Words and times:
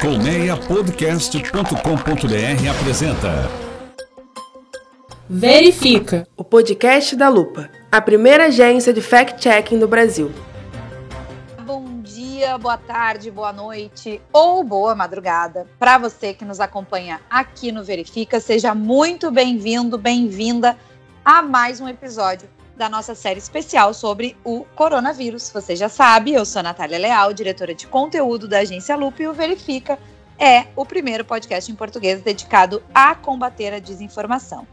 Colmeiapodcast.com.br 0.00 2.70
apresenta 2.70 3.50
Verifica, 5.28 6.28
o 6.36 6.44
podcast 6.44 7.16
da 7.16 7.28
Lupa, 7.30 7.70
a 7.90 8.00
primeira 8.00 8.46
agência 8.46 8.92
de 8.92 9.00
fact-checking 9.00 9.78
do 9.78 9.88
Brasil. 9.88 10.30
Bom 11.64 12.02
dia, 12.02 12.58
boa 12.58 12.76
tarde, 12.76 13.30
boa 13.30 13.54
noite 13.54 14.20
ou 14.32 14.62
boa 14.62 14.94
madrugada. 14.94 15.66
Para 15.78 15.96
você 15.96 16.34
que 16.34 16.44
nos 16.44 16.60
acompanha 16.60 17.22
aqui 17.30 17.72
no 17.72 17.82
Verifica, 17.82 18.38
seja 18.38 18.74
muito 18.74 19.30
bem-vindo, 19.30 19.96
bem-vinda 19.96 20.76
a 21.24 21.40
mais 21.40 21.80
um 21.80 21.88
episódio 21.88 22.46
da 22.76 22.88
nossa 22.88 23.14
série 23.14 23.38
especial 23.38 23.94
sobre 23.94 24.36
o 24.44 24.64
coronavírus. 24.74 25.50
Você 25.52 25.74
já 25.74 25.88
sabe, 25.88 26.34
eu 26.34 26.44
sou 26.44 26.60
a 26.60 26.62
Natália 26.62 26.98
Leal, 26.98 27.32
diretora 27.32 27.74
de 27.74 27.86
conteúdo 27.86 28.46
da 28.46 28.58
agência 28.58 28.94
Lupa 28.96 29.22
e 29.22 29.28
o 29.28 29.32
Verifica 29.32 29.98
é 30.38 30.66
o 30.76 30.84
primeiro 30.84 31.24
podcast 31.24 31.70
em 31.70 31.74
português 31.74 32.20
dedicado 32.20 32.82
a 32.94 33.14
combater 33.14 33.72
a 33.72 33.78
desinformação. 33.78 34.66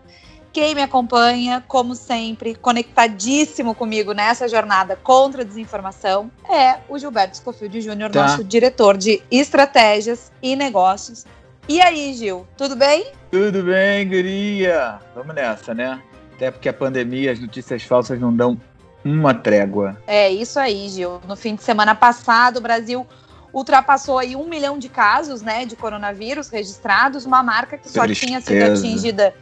Quem 0.52 0.76
me 0.76 0.84
acompanha, 0.84 1.64
como 1.68 1.96
sempre, 1.96 2.54
conectadíssimo 2.54 3.74
comigo 3.74 4.14
nessa 4.14 4.48
jornada 4.48 4.96
contra 4.96 5.42
a 5.42 5.46
desinformação, 5.46 6.30
é 6.48 6.78
o 6.88 7.00
Gilberto 7.00 7.38
Scofield 7.38 7.82
Júnior, 7.82 8.12
tá. 8.12 8.22
nosso 8.22 8.44
diretor 8.44 8.96
de 8.96 9.24
estratégias 9.32 10.32
e 10.44 10.56
negócios. 10.56 11.26
E 11.68 11.82
aí, 11.82 12.14
Gil, 12.14 12.46
tudo 12.56 12.76
bem? 12.76 13.14
Tudo 13.32 13.64
bem, 13.64 14.08
guria. 14.08 15.00
Vamos 15.16 15.34
nessa, 15.34 15.74
né? 15.74 16.00
Até 16.44 16.52
porque 16.52 16.68
a 16.68 16.74
pandemia, 16.74 17.32
as 17.32 17.40
notícias 17.40 17.84
falsas 17.84 18.20
não 18.20 18.36
dão 18.36 18.60
uma 19.02 19.34
trégua. 19.34 19.98
É 20.06 20.30
isso 20.30 20.60
aí, 20.60 20.90
Gil. 20.90 21.22
No 21.26 21.38
fim 21.38 21.56
de 21.56 21.64
semana 21.64 21.96
passado, 21.96 22.58
o 22.58 22.62
Brasil 22.62 23.08
ultrapassou 23.54 24.20
aí 24.20 24.36
um 24.36 24.46
milhão 24.50 24.78
de 24.78 24.90
casos, 24.90 25.42
né, 25.42 25.66
de 25.66 25.78
coronavírus 25.78 26.50
registrados, 26.50 27.26
uma 27.26 27.42
marca 27.42 27.78
que 27.78 27.90
só 27.90 28.04
Tristeza. 28.04 28.28
tinha 28.28 28.42
sido 28.42 28.78
atingida 28.78 29.34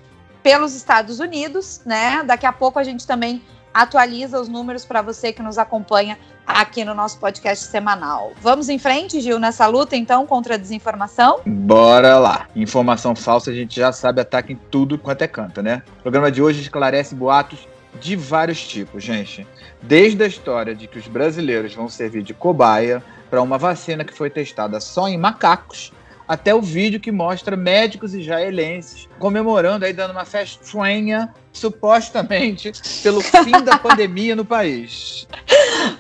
pelos 0.44 0.76
Estados 0.76 1.20
Unidos, 1.20 1.82
né? 1.86 2.24
Daqui 2.24 2.46
a 2.46 2.52
pouco 2.52 2.78
a 2.78 2.84
gente 2.84 3.08
também 3.08 3.42
atualiza 3.74 4.40
os 4.40 4.48
números 4.48 4.86
para 4.86 5.02
você 5.02 5.32
que 5.32 5.42
nos 5.42 5.58
acompanha 5.58 6.18
aqui 6.46 6.84
no 6.84 6.94
nosso 6.94 7.20
podcast 7.20 7.66
semanal. 7.66 8.34
Vamos 8.42 8.70
em 8.70 8.78
frente, 8.78 9.22
Gil, 9.22 9.40
nessa 9.40 9.68
luta 9.68 9.96
então 9.96 10.26
contra 10.26 10.56
a 10.56 10.58
desinformação? 10.58 11.40
Bora 11.46 12.18
lá. 12.18 12.48
Informação 12.56 13.16
falsa 13.16 13.52
a 13.52 13.54
gente 13.54 13.76
já 13.76 13.92
sabe 13.92 14.22
ataca 14.22 14.52
em 14.52 14.60
tudo 14.70 14.98
quanto 14.98 15.22
é 15.22 15.28
canto, 15.28 15.62
né? 15.62 15.84
O 16.00 16.02
programa 16.04 16.32
de 16.32 16.42
hoje 16.42 16.62
esclarece 16.62 17.16
boatos 17.16 17.68
de 18.00 18.16
vários 18.16 18.66
tipos, 18.68 19.04
gente. 19.04 19.48
Desde 19.82 20.24
a 20.24 20.28
história 20.28 20.76
de 20.76 20.88
que 20.88 20.98
os 21.00 21.08
brasileiros 21.08 21.74
vão 21.74 21.88
servir 21.88 22.24
de 22.24 22.34
cobaia 22.34 23.04
para 23.30 23.42
uma 23.42 23.58
vacina 23.58 24.04
que 24.04 24.14
foi 24.14 24.30
testada 24.30 24.80
só 24.80 25.08
em 25.08 25.18
macacos, 25.18 25.94
até 26.28 26.54
o 26.54 26.62
vídeo 26.62 27.00
que 27.00 27.12
mostra 27.12 27.56
médicos 27.56 28.14
israelenses 28.14 29.08
comemorando 29.20 29.86
aí, 29.86 29.94
dando 29.94 30.12
uma 30.12 30.26
festinha, 30.26 31.34
supostamente, 31.52 32.72
pelo 33.04 33.22
fim 33.22 33.64
da 33.64 33.78
pandemia 33.78 34.36
no 34.36 34.46
país. 34.46 35.28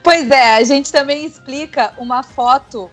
Pois 0.03 0.29
é, 0.29 0.55
a 0.55 0.63
gente 0.63 0.91
também 0.91 1.25
explica 1.25 1.93
uma 1.97 2.23
foto 2.23 2.89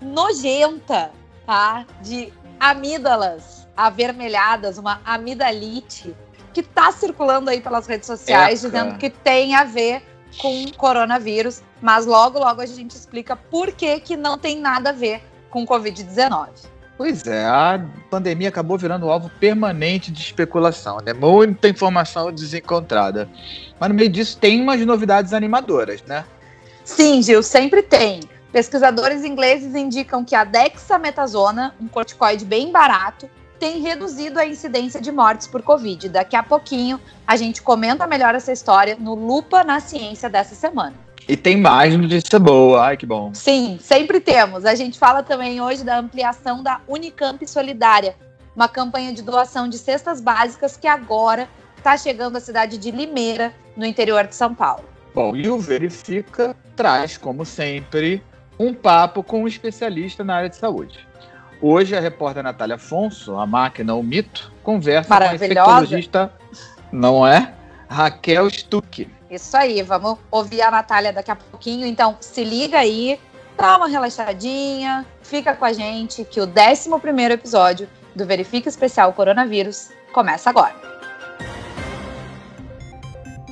nojenta, 0.00 1.10
tá? 1.46 1.86
De 2.02 2.32
amígdalas 2.58 3.68
avermelhadas, 3.76 4.76
uma 4.76 5.00
amidalite, 5.04 6.14
que 6.52 6.62
tá 6.62 6.92
circulando 6.92 7.50
aí 7.50 7.60
pelas 7.60 7.86
redes 7.86 8.06
sociais, 8.06 8.64
Eca. 8.64 8.70
dizendo 8.70 8.98
que 8.98 9.08
tem 9.08 9.54
a 9.54 9.64
ver 9.64 10.02
com 10.38 10.70
coronavírus, 10.76 11.62
mas 11.80 12.06
logo, 12.06 12.38
logo 12.38 12.60
a 12.60 12.66
gente 12.66 12.92
explica 12.92 13.34
por 13.34 13.72
que, 13.72 14.00
que 14.00 14.16
não 14.16 14.38
tem 14.38 14.60
nada 14.60 14.90
a 14.90 14.92
ver 14.92 15.22
com 15.50 15.66
Covid-19. 15.66 16.48
Pois 16.96 17.26
é, 17.26 17.46
a 17.46 17.82
pandemia 18.10 18.50
acabou 18.50 18.76
virando 18.76 19.06
um 19.06 19.10
alvo 19.10 19.30
permanente 19.40 20.12
de 20.12 20.20
especulação, 20.20 20.98
né? 20.98 21.14
Muita 21.14 21.66
informação 21.68 22.30
desencontrada. 22.30 23.26
Mas 23.78 23.88
no 23.88 23.94
meio 23.94 24.10
disso 24.10 24.36
tem 24.36 24.60
umas 24.60 24.84
novidades 24.84 25.32
animadoras, 25.32 26.02
né? 26.02 26.24
Sim, 26.84 27.22
Gil, 27.22 27.42
sempre 27.42 27.82
tem. 27.82 28.20
Pesquisadores 28.52 29.24
ingleses 29.24 29.74
indicam 29.74 30.24
que 30.24 30.34
a 30.34 30.44
dexametasona, 30.44 31.74
um 31.80 31.88
corticoide 31.88 32.44
bem 32.44 32.70
barato, 32.70 33.30
tem 33.58 33.80
reduzido 33.80 34.38
a 34.38 34.46
incidência 34.46 35.00
de 35.00 35.12
mortes 35.12 35.46
por 35.46 35.62
Covid. 35.62 36.08
Daqui 36.08 36.34
a 36.34 36.42
pouquinho 36.42 37.00
a 37.26 37.36
gente 37.36 37.62
comenta 37.62 38.06
melhor 38.06 38.34
essa 38.34 38.52
história 38.52 38.96
no 38.98 39.14
Lupa 39.14 39.62
na 39.62 39.80
Ciência 39.80 40.28
dessa 40.28 40.54
semana. 40.54 40.94
E 41.28 41.36
tem 41.36 41.56
mais 41.56 41.96
notícia 41.96 42.38
boa, 42.38 42.86
ai 42.86 42.96
que 42.96 43.06
bom. 43.06 43.32
Sim, 43.34 43.78
sempre 43.80 44.20
temos. 44.20 44.64
A 44.64 44.74
gente 44.74 44.98
fala 44.98 45.22
também 45.22 45.60
hoje 45.60 45.84
da 45.84 45.98
ampliação 45.98 46.62
da 46.62 46.80
Unicamp 46.88 47.46
Solidária, 47.46 48.16
uma 48.54 48.68
campanha 48.68 49.12
de 49.12 49.22
doação 49.22 49.68
de 49.68 49.78
cestas 49.78 50.20
básicas 50.20 50.76
que 50.76 50.88
agora 50.88 51.48
está 51.76 51.96
chegando 51.96 52.36
à 52.36 52.40
cidade 52.40 52.76
de 52.78 52.90
Limeira, 52.90 53.52
no 53.76 53.86
interior 53.86 54.26
de 54.26 54.34
São 54.34 54.54
Paulo. 54.54 54.84
Bom, 55.14 55.34
e 55.34 55.48
o 55.48 55.58
Verifica 55.58 56.54
traz, 56.76 57.16
como 57.16 57.44
sempre, 57.44 58.22
um 58.58 58.74
papo 58.74 59.22
com 59.22 59.42
um 59.42 59.48
especialista 59.48 60.22
na 60.22 60.36
área 60.36 60.48
de 60.48 60.56
saúde. 60.56 60.98
Hoje 61.62 61.96
a 61.96 62.00
repórter 62.00 62.42
Natália 62.42 62.76
Afonso, 62.76 63.36
a 63.36 63.46
máquina 63.46 63.94
o 63.94 64.02
mito, 64.02 64.52
conversa 64.62 65.16
com 65.16 65.22
a 65.22 65.34
infectologista, 65.34 66.32
não 66.92 67.26
é? 67.26 67.52
Raquel 67.88 68.48
Stuck. 68.50 69.08
Isso 69.30 69.56
aí, 69.56 69.80
vamos 69.80 70.18
ouvir 70.28 70.60
a 70.60 70.72
Natália 70.72 71.12
daqui 71.12 71.30
a 71.30 71.36
pouquinho. 71.36 71.86
Então, 71.86 72.16
se 72.20 72.42
liga 72.42 72.78
aí, 72.80 73.20
dá 73.56 73.76
uma 73.76 73.86
relaxadinha, 73.86 75.06
fica 75.22 75.54
com 75.54 75.64
a 75.64 75.72
gente, 75.72 76.24
que 76.24 76.40
o 76.40 76.44
11 76.44 76.90
episódio 77.32 77.88
do 78.12 78.26
Verifica 78.26 78.68
Especial 78.68 79.12
Coronavírus 79.12 79.90
começa 80.12 80.50
agora. 80.50 80.74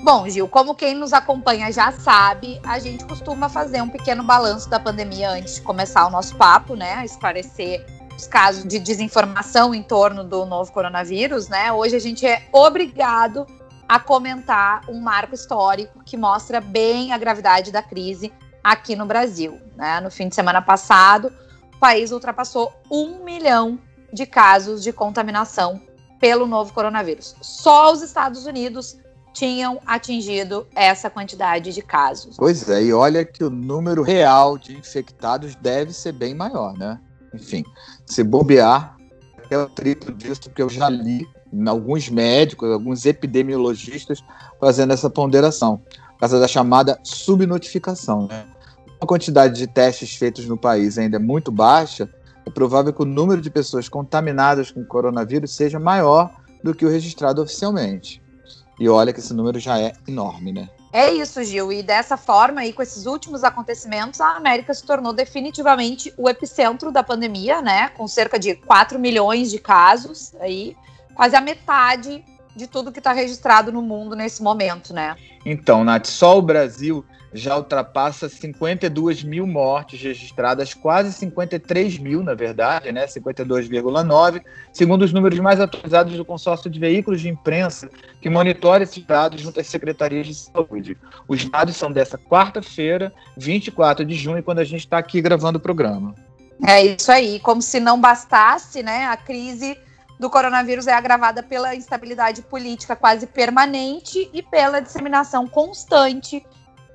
Bom, 0.02 0.28
Gil, 0.28 0.48
como 0.48 0.74
quem 0.74 0.94
nos 0.94 1.12
acompanha 1.12 1.70
já 1.70 1.92
sabe, 1.92 2.60
a 2.64 2.80
gente 2.80 3.04
costuma 3.04 3.48
fazer 3.48 3.80
um 3.80 3.88
pequeno 3.88 4.24
balanço 4.24 4.68
da 4.68 4.80
pandemia 4.80 5.30
antes 5.30 5.56
de 5.56 5.60
começar 5.60 6.06
o 6.06 6.10
nosso 6.10 6.34
papo, 6.34 6.74
né? 6.74 7.04
Esclarecer 7.04 7.86
os 8.16 8.26
casos 8.26 8.64
de 8.64 8.80
desinformação 8.80 9.72
em 9.72 9.82
torno 9.82 10.24
do 10.24 10.44
novo 10.44 10.72
coronavírus, 10.72 11.48
né? 11.48 11.70
Hoje 11.70 11.94
a 11.94 12.00
gente 12.00 12.26
é 12.26 12.42
obrigado 12.52 13.46
a 13.88 13.98
comentar 13.98 14.82
um 14.88 15.00
marco 15.00 15.34
histórico 15.34 16.02
que 16.04 16.16
mostra 16.16 16.60
bem 16.60 17.12
a 17.12 17.18
gravidade 17.18 17.72
da 17.72 17.82
crise 17.82 18.32
aqui 18.62 18.94
no 18.94 19.06
Brasil. 19.06 19.58
Né? 19.76 20.00
No 20.00 20.10
fim 20.10 20.28
de 20.28 20.34
semana 20.34 20.60
passado, 20.60 21.32
o 21.74 21.78
país 21.78 22.12
ultrapassou 22.12 22.72
um 22.90 23.24
milhão 23.24 23.78
de 24.12 24.26
casos 24.26 24.82
de 24.82 24.92
contaminação 24.92 25.80
pelo 26.20 26.46
novo 26.46 26.72
coronavírus. 26.72 27.34
Só 27.40 27.92
os 27.92 28.02
Estados 28.02 28.44
Unidos 28.44 28.98
tinham 29.32 29.80
atingido 29.86 30.66
essa 30.74 31.08
quantidade 31.08 31.72
de 31.72 31.80
casos. 31.80 32.36
Pois 32.36 32.68
é, 32.68 32.82
e 32.82 32.92
olha 32.92 33.24
que 33.24 33.44
o 33.44 33.50
número 33.50 34.02
real 34.02 34.58
de 34.58 34.76
infectados 34.76 35.54
deve 35.54 35.92
ser 35.92 36.12
bem 36.12 36.34
maior, 36.34 36.76
né? 36.76 36.98
Enfim, 37.32 37.62
se 38.04 38.24
bobear, 38.24 38.96
é 39.50 39.56
o 39.56 39.68
triplo 39.68 40.12
disso, 40.12 40.42
porque 40.42 40.62
eu 40.62 40.68
já 40.68 40.88
li 40.88 41.26
alguns 41.66 42.08
médicos, 42.08 42.70
alguns 42.70 43.06
epidemiologistas 43.06 44.22
fazendo 44.60 44.92
essa 44.92 45.08
ponderação, 45.08 45.80
por 46.12 46.20
causa 46.20 46.40
da 46.40 46.48
chamada 46.48 46.98
subnotificação. 47.02 48.26
Né? 48.26 48.46
A 49.00 49.06
quantidade 49.06 49.54
de 49.54 49.66
testes 49.66 50.16
feitos 50.16 50.46
no 50.46 50.56
país 50.56 50.98
ainda 50.98 51.16
é 51.16 51.20
muito 51.20 51.50
baixa, 51.50 52.08
é 52.44 52.50
provável 52.50 52.92
que 52.92 53.02
o 53.02 53.06
número 53.06 53.40
de 53.40 53.50
pessoas 53.50 53.88
contaminadas 53.88 54.70
com 54.70 54.84
coronavírus 54.84 55.54
seja 55.54 55.78
maior 55.78 56.30
do 56.62 56.74
que 56.74 56.84
o 56.84 56.88
registrado 56.88 57.42
oficialmente. 57.42 58.22
E 58.80 58.88
olha 58.88 59.12
que 59.12 59.20
esse 59.20 59.34
número 59.34 59.58
já 59.58 59.78
é 59.78 59.92
enorme, 60.06 60.52
né? 60.52 60.68
É 60.92 61.12
isso, 61.12 61.42
Gil. 61.44 61.70
E 61.70 61.82
dessa 61.82 62.16
forma, 62.16 62.62
aí, 62.62 62.72
com 62.72 62.80
esses 62.80 63.04
últimos 63.04 63.44
acontecimentos, 63.44 64.20
a 64.20 64.36
América 64.36 64.72
se 64.72 64.84
tornou 64.84 65.12
definitivamente 65.12 66.12
o 66.16 66.28
epicentro 66.28 66.90
da 66.90 67.02
pandemia, 67.02 67.60
né? 67.60 67.90
Com 67.90 68.08
cerca 68.08 68.38
de 68.38 68.54
4 68.54 68.98
milhões 68.98 69.50
de 69.50 69.58
casos 69.58 70.34
aí 70.40 70.76
quase 71.18 71.34
a 71.34 71.40
metade 71.40 72.24
de 72.54 72.68
tudo 72.68 72.92
que 72.92 73.00
está 73.00 73.12
registrado 73.12 73.72
no 73.72 73.82
mundo 73.82 74.14
nesse 74.14 74.40
momento, 74.40 74.94
né? 74.94 75.16
Então, 75.44 75.82
Nath, 75.82 76.06
só 76.06 76.38
o 76.38 76.42
Brasil 76.42 77.04
já 77.32 77.56
ultrapassa 77.56 78.28
52 78.28 79.24
mil 79.24 79.44
mortes 79.44 80.00
registradas, 80.00 80.74
quase 80.74 81.12
53 81.12 81.98
mil, 81.98 82.22
na 82.22 82.34
verdade, 82.34 82.92
né? 82.92 83.04
52,9, 83.06 84.42
segundo 84.72 85.02
os 85.02 85.12
números 85.12 85.40
mais 85.40 85.58
atualizados 85.58 86.16
do 86.16 86.24
consórcio 86.24 86.70
de 86.70 86.78
veículos 86.78 87.20
de 87.20 87.28
imprensa 87.28 87.90
que 88.22 88.30
monitora 88.30 88.84
esses 88.84 89.04
dados 89.04 89.40
junto 89.40 89.58
às 89.58 89.66
secretarias 89.66 90.28
de 90.28 90.34
saúde. 90.36 90.96
Os 91.26 91.44
dados 91.44 91.76
são 91.76 91.90
dessa 91.90 92.16
quarta-feira, 92.16 93.12
24 93.36 94.04
de 94.04 94.14
junho, 94.14 94.42
quando 94.42 94.60
a 94.60 94.64
gente 94.64 94.84
está 94.84 94.98
aqui 94.98 95.20
gravando 95.20 95.58
o 95.58 95.60
programa. 95.60 96.14
É 96.64 96.84
isso 96.84 97.10
aí, 97.10 97.40
como 97.40 97.60
se 97.60 97.80
não 97.80 98.00
bastasse, 98.00 98.84
né? 98.84 99.06
A 99.06 99.16
crise 99.16 99.76
do 100.18 100.28
coronavírus 100.28 100.86
é 100.86 100.92
agravada 100.92 101.42
pela 101.42 101.74
instabilidade 101.74 102.42
política 102.42 102.96
quase 102.96 103.26
permanente 103.26 104.28
e 104.32 104.42
pela 104.42 104.80
disseminação 104.80 105.46
constante 105.46 106.44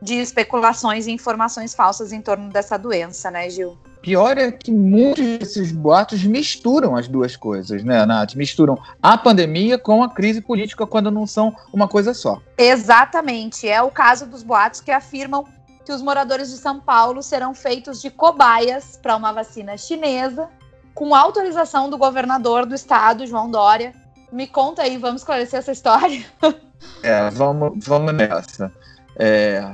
de 0.01 0.15
especulações 0.15 1.07
e 1.07 1.11
informações 1.11 1.73
falsas 1.73 2.11
em 2.11 2.21
torno 2.21 2.49
dessa 2.49 2.77
doença, 2.77 3.31
né, 3.31 3.49
Gil? 3.49 3.77
Pior 4.01 4.37
é 4.37 4.51
que 4.51 4.69
muitos 4.69 5.25
desses 5.39 5.71
boatos 5.71 6.25
misturam 6.25 6.97
as 6.97 7.07
duas 7.07 7.37
coisas, 7.37 7.85
né, 7.85 8.05
Nath? 8.05 8.35
Misturam 8.35 8.77
a 9.01 9.17
pandemia 9.17 9.77
com 9.77 10.03
a 10.03 10.09
crise 10.09 10.41
política 10.41 10.85
quando 10.85 11.09
não 11.09 11.25
são 11.25 11.55
uma 11.71 11.87
coisa 11.87 12.13
só. 12.13 12.41
Exatamente. 12.57 13.65
É 13.65 13.81
o 13.81 13.89
caso 13.89 14.25
dos 14.25 14.43
boatos 14.43 14.81
que 14.81 14.91
afirmam 14.91 15.45
que 15.85 15.91
os 15.93 16.01
moradores 16.01 16.49
de 16.49 16.57
São 16.57 16.81
Paulo 16.81 17.23
serão 17.23 17.53
feitos 17.53 18.01
de 18.01 18.09
cobaias 18.09 18.99
para 19.01 19.15
uma 19.15 19.31
vacina 19.31 19.77
chinesa, 19.77 20.49
com 20.94 21.16
autorização 21.16 21.90
do 21.90 21.98
governador 21.98 22.66
do 22.66 22.75
estado, 22.75 23.25
João 23.25 23.50
Dória. 23.50 23.94
Me 24.31 24.48
conta 24.48 24.84
aí, 24.84 24.98
vamos 24.98 25.22
esclarecer 25.22 25.60
essa 25.60 25.72
história? 25.72 26.24
É, 27.01 27.30
vamos, 27.30 27.86
vamos 27.86 28.13
nessa. 28.13 28.69
É, 29.18 29.66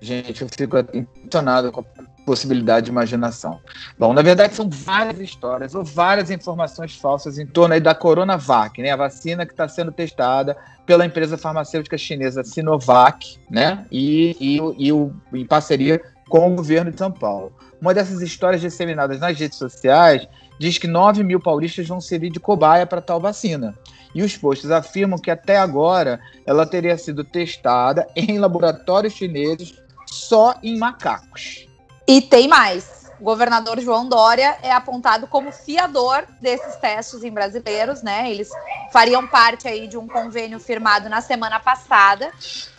gente, 0.00 0.42
eu 0.42 0.48
fico 0.48 0.78
impressionado 0.92 1.70
com 1.70 1.80
a 1.80 1.84
possibilidade 2.24 2.86
de 2.86 2.90
imaginação. 2.90 3.60
Bom, 3.98 4.12
na 4.12 4.20
verdade 4.20 4.54
são 4.54 4.68
várias 4.68 5.20
histórias 5.20 5.74
ou 5.74 5.84
várias 5.84 6.30
informações 6.30 6.96
falsas 6.96 7.38
em 7.38 7.46
torno 7.46 7.74
aí 7.74 7.80
da 7.80 7.94
Coronavac, 7.94 8.82
né, 8.82 8.90
a 8.90 8.96
vacina 8.96 9.46
que 9.46 9.52
está 9.52 9.68
sendo 9.68 9.92
testada 9.92 10.56
pela 10.84 11.06
empresa 11.06 11.38
farmacêutica 11.38 11.96
chinesa 11.96 12.42
Sinovac, 12.42 13.38
né, 13.48 13.86
e, 13.90 14.36
e, 14.40 14.86
e 14.86 14.92
o, 14.92 15.14
em 15.32 15.46
parceria 15.46 16.02
com 16.28 16.52
o 16.52 16.56
governo 16.56 16.90
de 16.90 16.98
São 16.98 17.12
Paulo. 17.12 17.52
Uma 17.80 17.94
dessas 17.94 18.20
histórias 18.20 18.60
disseminadas 18.60 19.20
nas 19.20 19.38
redes 19.38 19.56
sociais 19.56 20.26
diz 20.58 20.78
que 20.78 20.86
9 20.86 21.22
mil 21.22 21.40
paulistas 21.40 21.86
vão 21.86 22.00
servir 22.00 22.30
de 22.30 22.40
cobaia 22.40 22.86
para 22.86 23.00
tal 23.00 23.20
vacina. 23.20 23.74
E 24.14 24.22
os 24.22 24.36
posts 24.36 24.70
afirmam 24.70 25.18
que 25.18 25.30
até 25.30 25.58
agora 25.58 26.20
ela 26.46 26.66
teria 26.66 26.96
sido 26.96 27.22
testada 27.22 28.06
em 28.16 28.38
laboratórios 28.38 29.12
chineses 29.12 29.74
só 30.06 30.54
em 30.62 30.78
macacos. 30.78 31.66
E 32.06 32.22
tem 32.22 32.48
mais. 32.48 32.96
O 33.18 33.24
governador 33.24 33.80
João 33.80 34.06
Dória 34.06 34.58
é 34.62 34.70
apontado 34.70 35.26
como 35.26 35.50
fiador 35.50 36.24
desses 36.40 36.76
testes 36.76 37.24
em 37.24 37.30
brasileiros, 37.30 38.02
né? 38.02 38.30
Eles 38.30 38.50
fariam 38.92 39.26
parte 39.26 39.66
aí 39.66 39.88
de 39.88 39.96
um 39.96 40.06
convênio 40.06 40.60
firmado 40.60 41.08
na 41.08 41.22
semana 41.22 41.58
passada 41.58 42.30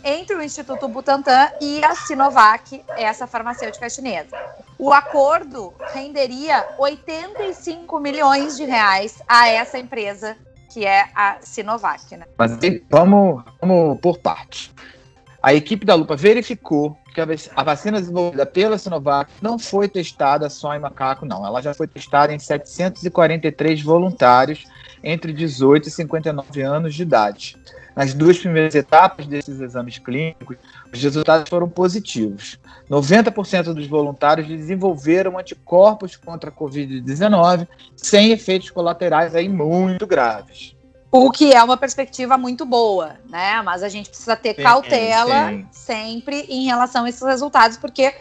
entre 0.03 0.35
o 0.35 0.41
Instituto 0.41 0.87
Butantan 0.87 1.49
e 1.59 1.83
a 1.83 1.95
Sinovac, 1.95 2.83
essa 2.89 3.25
farmacêutica 3.25 3.89
chinesa. 3.89 4.37
O 4.79 4.93
acordo 4.93 5.73
renderia 5.93 6.67
85 6.77 7.99
milhões 7.99 8.55
de 8.57 8.63
reais 8.63 9.21
a 9.27 9.47
essa 9.49 9.79
empresa 9.79 10.37
que 10.69 10.85
é 10.85 11.09
a 11.15 11.37
Sinovac, 11.41 12.15
né? 12.15 12.25
Mas 12.37 12.51
vamos, 12.89 13.43
vamos 13.59 13.99
por 13.99 14.19
parte. 14.19 14.71
A 15.41 15.53
equipe 15.53 15.85
da 15.85 15.95
Lupa 15.95 16.15
verificou 16.15 16.97
que 17.15 17.21
a 17.55 17.63
vacina 17.63 17.99
desenvolvida 17.99 18.45
pela 18.45 18.77
Sinovac 18.77 19.31
não 19.41 19.57
foi 19.57 19.87
testada 19.87 20.49
só 20.49 20.75
em 20.75 20.79
macaco, 20.79 21.25
não. 21.25 21.43
Ela 21.43 21.61
já 21.61 21.73
foi 21.73 21.87
testada 21.87 22.31
em 22.31 22.37
743 22.37 23.81
voluntários 23.81 24.65
entre 25.03 25.33
18 25.33 25.87
e 25.87 25.91
59 25.91 26.61
anos 26.61 26.93
de 26.93 27.01
idade. 27.01 27.57
Nas 27.97 28.13
duas 28.13 28.37
primeiras 28.37 28.75
etapas 28.75 29.25
desses 29.25 29.59
exames 29.59 29.97
clínicos, 29.97 30.55
os 30.93 31.01
resultados 31.01 31.49
foram 31.49 31.67
positivos. 31.67 32.59
90% 32.87 33.73
dos 33.73 33.87
voluntários 33.87 34.47
desenvolveram 34.47 35.35
anticorpos 35.35 36.15
contra 36.15 36.51
a 36.51 36.53
Covid-19 36.53 37.67
sem 37.95 38.31
efeitos 38.31 38.69
colaterais 38.69 39.33
aí 39.33 39.49
muito 39.49 40.05
graves. 40.05 40.75
O 41.11 41.31
que 41.31 41.51
é 41.51 41.63
uma 41.63 41.75
perspectiva 41.75 42.37
muito 42.37 42.67
boa, 42.67 43.15
né? 43.27 43.63
Mas 43.63 43.81
a 43.81 43.89
gente 43.89 44.09
precisa 44.09 44.35
ter 44.35 44.53
sim, 44.53 44.61
cautela 44.61 45.49
sim. 45.49 45.67
sempre 45.71 46.41
em 46.41 46.65
relação 46.65 47.05
a 47.05 47.09
esses 47.09 47.23
resultados, 47.23 47.77
porque 47.77 48.13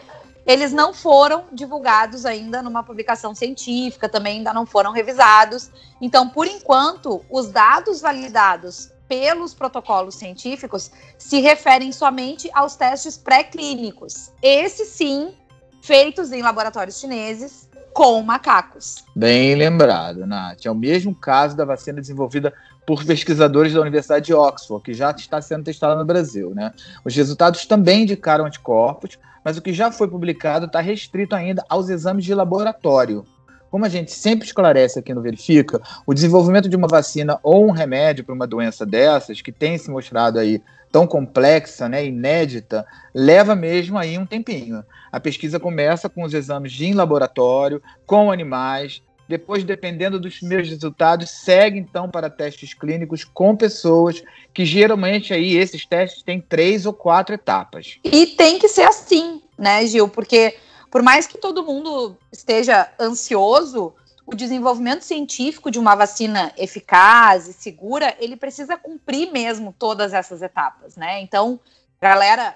eles 0.43 0.73
não 0.73 0.91
foram 0.91 1.43
divulgados 1.53 2.25
ainda 2.25 2.63
numa 2.63 2.81
publicação 2.81 3.35
científica, 3.35 4.09
também 4.09 4.37
ainda 4.37 4.51
não 4.51 4.65
foram 4.65 4.91
revisados. 4.91 5.69
Então, 6.01 6.29
por 6.29 6.47
enquanto, 6.47 7.23
os 7.29 7.51
dados 7.51 8.01
validados 8.01 8.96
pelos 9.07 9.53
protocolos 9.53 10.15
científicos 10.15 10.91
se 11.17 11.39
referem 11.39 11.91
somente 11.91 12.49
aos 12.53 12.75
testes 12.75 13.17
pré-clínicos. 13.17 14.31
Esses 14.41 14.89
sim, 14.89 15.33
feitos 15.81 16.31
em 16.31 16.41
laboratórios 16.41 16.99
chineses 16.99 17.67
com 17.93 18.21
macacos. 18.21 19.03
Bem 19.15 19.55
lembrado, 19.55 20.27
Nath. 20.27 20.65
É 20.65 20.69
o 20.69 20.75
mesmo 20.75 21.15
caso 21.15 21.57
da 21.57 21.65
vacina 21.65 21.99
desenvolvida 21.99 22.53
por 22.85 23.03
pesquisadores 23.03 23.73
da 23.73 23.81
Universidade 23.81 24.27
de 24.27 24.33
Oxford, 24.33 24.83
que 24.83 24.93
já 24.93 25.11
está 25.11 25.41
sendo 25.41 25.63
testada 25.63 25.95
no 25.95 26.05
Brasil. 26.05 26.53
Né? 26.53 26.71
Os 27.03 27.15
resultados 27.15 27.65
também 27.65 28.03
indicaram 28.03 28.45
anticorpos, 28.45 29.17
mas 29.43 29.57
o 29.57 29.61
que 29.61 29.73
já 29.73 29.91
foi 29.91 30.07
publicado 30.07 30.67
está 30.67 30.79
restrito 30.79 31.35
ainda 31.35 31.65
aos 31.67 31.89
exames 31.89 32.23
de 32.23 32.35
laboratório. 32.35 33.25
Como 33.69 33.85
a 33.85 33.89
gente 33.89 34.11
sempre 34.11 34.45
esclarece 34.45 34.99
aqui 34.99 35.13
no 35.13 35.21
Verifica, 35.21 35.81
o 36.05 36.13
desenvolvimento 36.13 36.69
de 36.69 36.75
uma 36.75 36.87
vacina 36.87 37.39
ou 37.43 37.67
um 37.67 37.71
remédio 37.71 38.23
para 38.23 38.35
uma 38.35 38.47
doença 38.47 38.85
dessas, 38.85 39.41
que 39.41 39.51
tem 39.51 39.77
se 39.77 39.89
mostrado 39.89 40.39
aí 40.39 40.61
tão 40.91 41.05
complexa, 41.05 41.89
né, 41.89 42.05
inédita, 42.05 42.85
leva 43.13 43.55
mesmo 43.55 43.97
aí 43.97 44.17
um 44.17 44.25
tempinho. 44.25 44.83
A 45.11 45.19
pesquisa 45.19 45.59
começa 45.59 46.07
com 46.07 46.23
os 46.23 46.33
exames 46.33 46.71
de 46.71 46.85
em 46.85 46.93
laboratório, 46.93 47.81
com 48.05 48.31
animais, 48.31 49.01
depois, 49.27 49.63
dependendo 49.63 50.19
dos 50.19 50.37
primeiros 50.37 50.69
resultados, 50.69 51.29
segue 51.29 51.77
então 51.77 52.09
para 52.09 52.29
testes 52.29 52.73
clínicos 52.73 53.25
com 53.25 53.57
pessoas 53.57 54.23
que 54.53 54.63
geralmente 54.63 55.33
aí 55.33 55.57
esses 55.57 55.85
testes 55.85 56.23
têm 56.23 56.39
três 56.39 56.85
ou 56.85 56.93
quatro 56.93 57.35
etapas. 57.35 57.99
E 58.05 58.27
tem 58.27 58.57
que 58.57 58.69
ser 58.69 58.83
assim, 58.83 59.41
né, 59.57 59.85
Gil? 59.85 60.07
Porque 60.07 60.55
por 60.89 61.01
mais 61.01 61.27
que 61.27 61.37
todo 61.37 61.65
mundo 61.65 62.17
esteja 62.31 62.89
ansioso, 62.99 63.93
o 64.25 64.35
desenvolvimento 64.35 65.03
científico 65.03 65.71
de 65.71 65.79
uma 65.79 65.95
vacina 65.95 66.51
eficaz 66.57 67.47
e 67.47 67.53
segura, 67.53 68.15
ele 68.19 68.35
precisa 68.35 68.75
cumprir 68.75 69.31
mesmo 69.31 69.73
todas 69.77 70.13
essas 70.13 70.41
etapas, 70.41 70.97
né? 70.97 71.21
Então, 71.21 71.59
galera, 72.01 72.55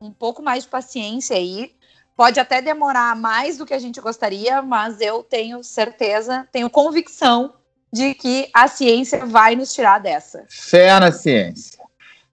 um 0.00 0.12
pouco 0.12 0.42
mais 0.42 0.64
de 0.64 0.68
paciência 0.68 1.36
aí. 1.36 1.74
Pode 2.14 2.40
até 2.40 2.62
demorar 2.62 3.14
mais 3.14 3.58
do 3.58 3.66
que 3.66 3.74
a 3.74 3.78
gente 3.78 4.00
gostaria, 4.00 4.62
mas 4.62 5.00
eu 5.00 5.22
tenho 5.22 5.62
certeza, 5.62 6.48
tenho 6.50 6.70
convicção 6.70 7.54
de 7.92 8.14
que 8.14 8.48
a 8.52 8.68
ciência 8.68 9.24
vai 9.24 9.54
nos 9.54 9.72
tirar 9.72 9.98
dessa. 9.98 10.44
Fé 10.48 10.98
na 10.98 11.12
ciência. 11.12 11.75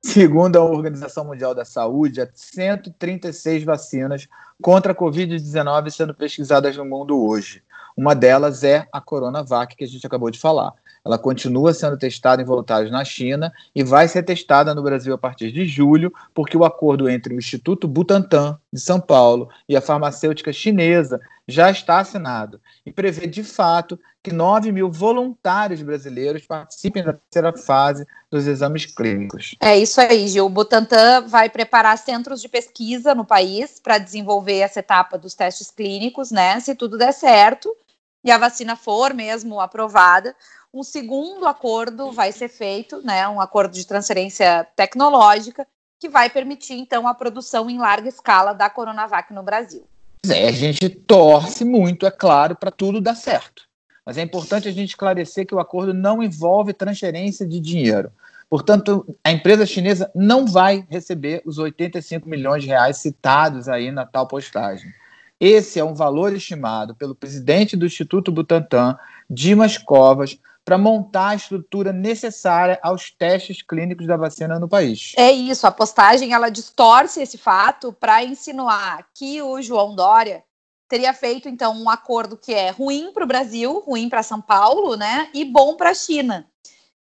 Segundo 0.05 0.57
a 0.57 0.63
Organização 0.63 1.23
Mundial 1.23 1.55
da 1.55 1.63
Saúde, 1.63 2.21
há 2.21 2.27
136 2.31 3.63
vacinas 3.63 4.27
contra 4.61 4.91
a 4.91 4.95
Covid-19 4.95 5.89
sendo 5.91 6.13
pesquisadas 6.13 6.75
no 6.75 6.83
mundo 6.83 7.25
hoje. 7.25 7.63
Uma 7.95 8.13
delas 8.13 8.65
é 8.65 8.85
a 8.91 8.99
Coronavac, 8.99 9.75
que 9.75 9.83
a 9.83 9.87
gente 9.87 10.05
acabou 10.05 10.29
de 10.29 10.37
falar. 10.37 10.73
Ela 11.05 11.17
continua 11.17 11.73
sendo 11.73 11.97
testada 11.97 12.41
em 12.41 12.45
voluntários 12.45 12.91
na 12.91 13.03
China 13.03 13.51
e 13.75 13.83
vai 13.83 14.07
ser 14.07 14.23
testada 14.23 14.73
no 14.73 14.81
Brasil 14.81 15.13
a 15.13 15.17
partir 15.17 15.51
de 15.51 15.65
julho, 15.65 16.13
porque 16.33 16.55
o 16.55 16.63
acordo 16.63 17.09
entre 17.09 17.33
o 17.33 17.37
Instituto 17.37 17.87
Butantan, 17.87 18.57
de 18.71 18.79
São 18.79 19.01
Paulo, 19.01 19.49
e 19.67 19.75
a 19.75 19.81
farmacêutica 19.81 20.53
chinesa 20.53 21.19
já 21.45 21.69
está 21.69 21.99
assinado 21.99 22.59
e 22.85 22.91
prevê, 22.91 23.27
de 23.27 23.43
fato, 23.43 23.99
que 24.21 24.31
9 24.31 24.71
mil 24.71 24.89
voluntários 24.89 25.81
brasileiros 25.81 26.45
participem 26.45 27.03
da 27.03 27.13
terceira 27.13 27.57
fase 27.57 28.07
dos 28.31 28.47
exames 28.47 28.85
clínicos. 28.85 29.55
É 29.59 29.77
isso 29.77 29.99
aí, 29.99 30.27
Gil. 30.29 30.45
O 30.45 30.49
Butantan 30.49 31.27
vai 31.27 31.49
preparar 31.49 31.97
centros 31.97 32.41
de 32.41 32.47
pesquisa 32.47 33.13
no 33.13 33.25
país 33.25 33.79
para 33.81 33.97
desenvolver 33.97 34.59
essa 34.59 34.79
etapa 34.79 35.17
dos 35.17 35.33
testes 35.33 35.69
clínicos, 35.69 36.31
né? 36.31 36.57
Se 36.61 36.73
tudo 36.73 36.97
der 36.97 37.11
certo 37.11 37.75
e 38.23 38.31
a 38.31 38.37
vacina 38.37 38.77
for 38.77 39.13
mesmo 39.13 39.59
aprovada, 39.59 40.33
um 40.73 40.81
segundo 40.81 41.45
acordo 41.45 42.11
vai 42.11 42.31
ser 42.31 42.49
feito, 42.49 43.01
né, 43.03 43.27
um 43.27 43.39
acordo 43.39 43.73
de 43.73 43.85
transferência 43.85 44.67
tecnológica, 44.75 45.67
que 45.99 46.09
vai 46.09 46.29
permitir, 46.29 46.73
então, 46.73 47.07
a 47.07 47.13
produção 47.13 47.69
em 47.69 47.77
larga 47.77 48.09
escala 48.09 48.53
da 48.53 48.69
Coronavac 48.69 49.31
no 49.31 49.43
Brasil. 49.43 49.85
É, 50.27 50.47
a 50.47 50.51
gente 50.51 50.89
torce 50.89 51.63
muito, 51.63 52.05
é 52.05 52.11
claro, 52.11 52.55
para 52.55 52.71
tudo 52.71 52.99
dar 52.99 53.15
certo. 53.15 53.63
Mas 54.05 54.17
é 54.17 54.21
importante 54.21 54.67
a 54.67 54.71
gente 54.71 54.89
esclarecer 54.89 55.45
que 55.45 55.55
o 55.55 55.59
acordo 55.59 55.93
não 55.93 56.21
envolve 56.21 56.73
transferência 56.73 57.47
de 57.47 57.59
dinheiro. 57.59 58.11
Portanto, 58.49 59.05
a 59.23 59.31
empresa 59.31 59.65
chinesa 59.65 60.11
não 60.13 60.45
vai 60.45 60.85
receber 60.89 61.41
os 61.45 61.57
85 61.57 62.27
milhões 62.27 62.63
de 62.63 62.69
reais 62.69 62.97
citados 62.97 63.69
aí 63.69 63.91
na 63.91 64.05
tal 64.05 64.27
postagem. 64.27 64.91
Esse 65.39 65.79
é 65.79 65.83
um 65.83 65.93
valor 65.93 66.33
estimado 66.33 66.95
pelo 66.95 67.15
presidente 67.15 67.75
do 67.75 67.85
Instituto 67.85 68.31
Butantan, 68.31 68.97
Dimas 69.29 69.77
Covas, 69.77 70.37
para 70.65 70.77
montar 70.77 71.29
a 71.29 71.35
estrutura 71.35 71.91
necessária 71.91 72.79
aos 72.81 73.11
testes 73.11 73.61
clínicos 73.61 74.07
da 74.07 74.15
vacina 74.15 74.59
no 74.59 74.69
país. 74.69 75.13
É 75.17 75.31
isso, 75.31 75.67
a 75.67 75.71
postagem 75.71 76.33
ela 76.33 76.49
distorce 76.49 77.21
esse 77.21 77.37
fato 77.37 77.91
para 77.91 78.23
insinuar 78.23 79.05
que 79.13 79.41
o 79.41 79.61
João 79.61 79.95
Dória 79.95 80.43
teria 80.87 81.13
feito 81.13 81.49
então 81.49 81.75
um 81.75 81.89
acordo 81.89 82.37
que 82.37 82.53
é 82.53 82.69
ruim 82.69 83.11
para 83.11 83.23
o 83.23 83.27
Brasil, 83.27 83.79
ruim 83.79 84.07
para 84.07 84.23
São 84.23 84.41
Paulo, 84.41 84.95
né, 84.95 85.29
e 85.33 85.43
bom 85.43 85.75
para 85.75 85.89
a 85.89 85.95
China. 85.95 86.47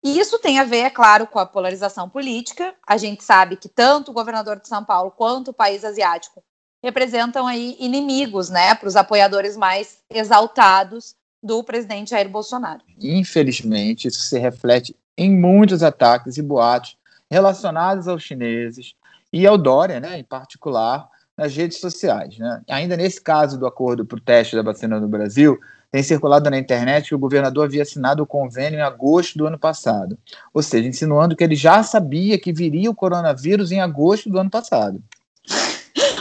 E 0.03 0.19
isso 0.19 0.39
tem 0.39 0.59
a 0.59 0.65
ver, 0.65 0.81
é 0.81 0.91
claro, 0.91 1.29
com 1.29 1.39
a 1.39 1.47
polarização 1.47 2.09
política. 2.09 2.75
A 2.85 2.97
gente 2.97 3.23
sabe 3.23 3.55
que 3.55 3.69
tanto 3.69 4.11
o 4.11 4.15
governador 4.15 4.59
de 4.59 4.67
São 4.67 4.85
Paulo 4.85 5.13
quanto 5.13 5.53
o 5.53 5.55
país 5.55 5.85
asiático 5.85 6.43
representam 6.83 7.47
aí 7.47 7.77
inimigos, 7.79 8.51
né, 8.51 8.75
para 8.75 8.89
os 8.89 8.97
apoiadores 8.97 9.57
mais 9.57 9.99
exaltados 10.11 11.15
do 11.43 11.63
presidente 11.65 12.11
Jair 12.11 12.29
Bolsonaro. 12.29 12.81
Infelizmente, 13.01 14.09
isso 14.09 14.21
se 14.21 14.39
reflete 14.39 14.95
em 15.17 15.31
muitos 15.31 15.83
ataques 15.83 16.37
e 16.37 16.43
boatos 16.43 16.97
relacionados 17.31 18.07
aos 18.09 18.23
chineses 18.23 18.95
e 19.33 19.47
ao 19.47 19.57
Dória, 19.59 19.99
né, 19.99 20.19
em 20.19 20.25
particular, 20.25 21.09
nas 21.37 21.55
redes 21.57 21.79
sociais. 21.79 22.39
Né? 22.39 22.61
Ainda 22.69 22.97
nesse 22.97 23.21
caso 23.21 23.59
do 23.59 23.67
acordo 23.67 24.05
para 24.05 24.19
o 24.19 24.21
teste 24.21 24.55
da 24.55 24.63
vacina 24.63 25.01
no 25.01 25.09
Brasil, 25.09 25.59
tem 25.91 26.03
circulado 26.03 26.49
na 26.49 26.59
internet 26.59 27.09
que 27.09 27.15
o 27.15 27.19
governador 27.19 27.67
havia 27.67 27.83
assinado 27.83 28.23
o 28.23 28.27
convênio 28.27 28.79
em 28.79 28.83
agosto 28.83 29.37
do 29.37 29.47
ano 29.47 29.59
passado, 29.59 30.19
ou 30.55 30.63
seja, 30.63 30.89
insinuando 30.89 31.37
que 31.37 31.45
ele 31.45 31.55
já 31.55 31.83
sabia 31.83 32.39
que 32.39 32.53
viria 32.53 32.91
o 32.91 32.95
coronavírus 32.95 33.71
em 33.73 33.81
agosto 33.81 34.31
do 34.31 34.39
ano 34.39 34.49
passado. 34.49 35.03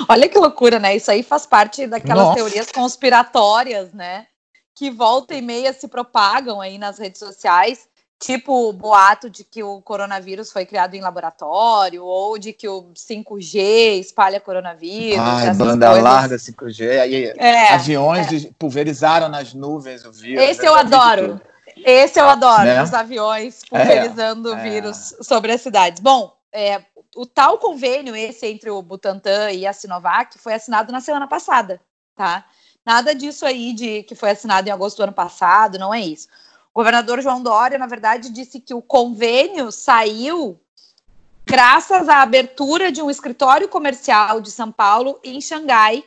Olha 0.09 0.27
que 0.27 0.37
loucura, 0.37 0.77
né? 0.77 0.95
Isso 0.95 1.09
aí 1.09 1.23
faz 1.23 1.45
parte 1.45 1.87
daquelas 1.87 2.25
Nossa. 2.25 2.35
teorias 2.35 2.69
conspiratórias, 2.69 3.93
né? 3.93 4.25
Que 4.81 4.89
volta 4.89 5.35
e 5.35 5.43
meia 5.43 5.71
se 5.73 5.87
propagam 5.87 6.59
aí 6.59 6.79
nas 6.79 6.97
redes 6.97 7.19
sociais 7.19 7.87
tipo 8.17 8.67
o 8.67 8.73
boato 8.73 9.29
de 9.29 9.43
que 9.43 9.61
o 9.61 9.79
coronavírus 9.79 10.51
foi 10.51 10.65
criado 10.65 10.95
em 10.95 11.01
laboratório, 11.01 12.03
ou 12.03 12.35
de 12.39 12.51
que 12.51 12.67
o 12.67 12.91
5G 12.95 13.99
espalha 13.99 14.39
coronavírus. 14.39 15.19
Ai, 15.19 15.53
banda 15.53 15.85
coisas. 15.85 16.03
larga 16.03 16.35
5G, 16.37 16.99
aí 16.99 17.25
é, 17.37 17.73
aviões 17.73 18.45
é. 18.45 18.49
pulverizaram 18.57 19.29
nas 19.29 19.53
nuvens 19.53 20.03
o 20.03 20.11
vírus. 20.11 20.43
Esse 20.43 20.65
eu 20.65 20.73
adoro. 20.73 21.39
Esse 21.77 22.19
eu 22.19 22.27
adoro, 22.27 22.63
né? 22.63 22.81
os 22.81 22.91
aviões 22.91 23.61
pulverizando 23.63 24.49
o 24.49 24.55
é, 24.55 24.63
vírus 24.63 25.15
sobre 25.21 25.51
as 25.51 25.61
cidades. 25.61 26.01
Bom, 26.01 26.35
é, 26.51 26.81
o 27.15 27.27
tal 27.27 27.59
convênio, 27.59 28.15
esse 28.15 28.47
entre 28.47 28.71
o 28.71 28.81
Butantan 28.81 29.51
e 29.51 29.67
a 29.67 29.73
Sinovac, 29.73 30.39
foi 30.39 30.55
assinado 30.55 30.91
na 30.91 31.01
semana 31.01 31.27
passada, 31.27 31.79
tá? 32.15 32.45
Nada 32.85 33.13
disso 33.13 33.45
aí 33.45 33.73
de 33.73 34.03
que 34.03 34.15
foi 34.15 34.31
assinado 34.31 34.67
em 34.67 34.71
agosto 34.71 34.97
do 34.97 35.03
ano 35.03 35.13
passado, 35.13 35.77
não 35.77 35.93
é 35.93 36.01
isso. 36.01 36.27
O 36.73 36.79
governador 36.79 37.21
João 37.21 37.43
Dória, 37.43 37.77
na 37.77 37.85
verdade, 37.85 38.29
disse 38.29 38.59
que 38.59 38.73
o 38.73 38.81
convênio 38.81 39.71
saiu 39.71 40.59
graças 41.45 42.07
à 42.07 42.21
abertura 42.21 42.91
de 42.91 43.01
um 43.01 43.09
escritório 43.09 43.67
comercial 43.67 44.39
de 44.39 44.49
São 44.49 44.71
Paulo 44.71 45.19
em 45.23 45.41
Xangai, 45.41 46.03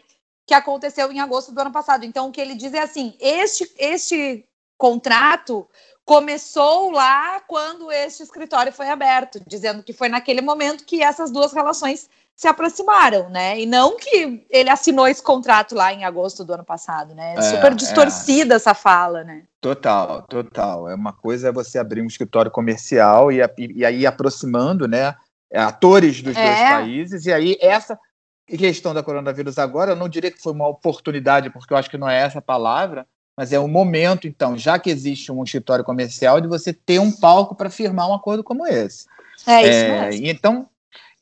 que 0.47 0.55
aconteceu 0.55 1.13
em 1.13 1.21
agosto 1.21 1.53
do 1.53 1.61
ano 1.61 1.73
passado. 1.73 2.05
Então, 2.05 2.29
o 2.29 2.33
que 2.33 2.41
ele 2.41 2.55
diz 2.55 2.73
é 2.73 2.81
assim: 2.81 3.15
este, 3.21 3.71
este 3.79 4.45
contrato 4.77 5.69
começou 6.05 6.91
lá 6.91 7.41
quando 7.41 7.91
este 7.91 8.23
escritório 8.23 8.73
foi 8.73 8.89
aberto, 8.89 9.41
dizendo 9.47 9.83
que 9.83 9.93
foi 9.93 10.09
naquele 10.09 10.43
momento 10.43 10.85
que 10.85 11.03
essas 11.03 11.31
duas 11.31 11.53
relações 11.53 12.09
se 12.37 12.49
aproximaram, 12.49 13.31
né? 13.31 13.61
E 13.61 13.67
não 13.67 13.97
que 13.97 14.45
ele 14.51 14.69
assinou 14.69 15.07
esse 15.07 15.23
contrato 15.23 15.75
lá 15.75 15.93
em 15.93 16.05
agosto 16.05 16.45
do 16.45 16.53
ano 16.53 16.65
passado, 16.65 17.15
né? 17.15 17.35
É, 17.37 17.43
Super 17.43 17.73
é. 17.73 17.75
distorcida 17.75 18.55
é. 18.55 18.57
essa 18.57 18.75
fala, 18.75 19.23
né? 19.23 19.45
Total, 19.61 20.23
total. 20.23 20.89
É 20.89 20.95
uma 20.95 21.13
coisa 21.13 21.49
é 21.49 21.53
você 21.53 21.79
abrir 21.79 22.03
um 22.03 22.07
escritório 22.07 22.51
comercial 22.51 23.31
e, 23.31 23.39
e 23.75 23.85
aí 23.85 24.05
aproximando, 24.05 24.89
né? 24.89 25.15
Atores 25.55 26.21
dos 26.21 26.37
é. 26.37 26.45
dois 26.45 26.59
países, 26.71 27.27
e 27.27 27.33
aí 27.33 27.57
essa 27.61 27.97
questão 28.47 28.93
da 28.93 29.03
coronavírus 29.03 29.57
agora, 29.57 29.93
eu 29.93 29.97
não 29.97 30.09
diria 30.09 30.31
que 30.31 30.43
foi 30.43 30.53
uma 30.53 30.67
oportunidade, 30.67 31.49
porque 31.51 31.73
eu 31.73 31.77
acho 31.77 31.89
que 31.89 31.97
não 31.97 32.11
é 32.11 32.21
essa 32.21 32.41
a 32.41 32.43
palavra, 32.43 33.07
mas 33.37 33.53
é 33.53 33.59
o 33.59 33.69
momento, 33.69 34.27
então, 34.27 34.59
já 34.59 34.79
que 34.79 34.91
existe 34.91 35.31
um 35.31 35.43
escritório 35.45 35.85
comercial, 35.85 36.41
de 36.41 36.49
você 36.49 36.73
ter 36.73 36.99
um 36.99 37.13
palco 37.13 37.55
para 37.55 37.71
firmar 37.71 38.09
um 38.09 38.15
acordo 38.15 38.43
como 38.43 38.67
esse. 38.67 39.07
É 39.47 39.63
isso 39.63 39.85
é, 39.85 40.01
mesmo. 40.11 40.27
Então, 40.27 40.69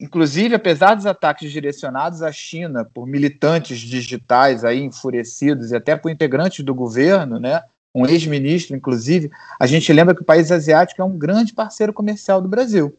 Inclusive, 0.03 0.57
apesar 0.57 0.97
dos 0.97 1.07
ataques 1.07 1.53
direcionados 1.53 2.23
à 2.23 2.33
China 2.33 2.85
por 2.85 3.07
militantes 3.07 3.79
digitais 3.79 4.65
aí 4.65 4.83
enfurecidos 4.83 5.71
e 5.71 5.77
até 5.77 5.95
por 5.95 6.11
integrantes 6.11 6.65
do 6.65 6.75
governo, 6.75 7.39
né, 7.39 7.63
um 7.95 8.05
ex-ministro, 8.05 8.75
inclusive, 8.75 9.31
a 9.61 9.65
gente 9.65 9.93
lembra 9.93 10.13
que 10.13 10.23
o 10.23 10.25
país 10.25 10.51
asiático 10.51 11.01
é 11.01 11.05
um 11.05 11.17
grande 11.17 11.53
parceiro 11.53 11.93
comercial 11.93 12.43
do 12.43 12.49
Brasil, 12.49 12.93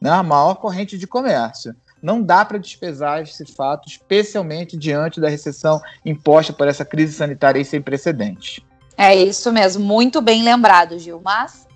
né, 0.00 0.10
a 0.10 0.24
maior 0.24 0.56
corrente 0.56 0.98
de 0.98 1.06
comércio. 1.06 1.72
Não 2.02 2.20
dá 2.20 2.44
para 2.44 2.58
despesar 2.58 3.22
esse 3.22 3.44
fato, 3.44 3.88
especialmente 3.88 4.76
diante 4.76 5.20
da 5.20 5.28
recessão 5.28 5.80
imposta 6.04 6.52
por 6.52 6.66
essa 6.66 6.84
crise 6.84 7.12
sanitária 7.12 7.64
sem 7.64 7.80
precedentes. 7.80 8.58
É 8.96 9.14
isso 9.14 9.52
mesmo, 9.52 9.84
muito 9.84 10.20
bem 10.20 10.42
lembrado, 10.42 10.98
Gil. 10.98 11.20
Mas 11.22 11.68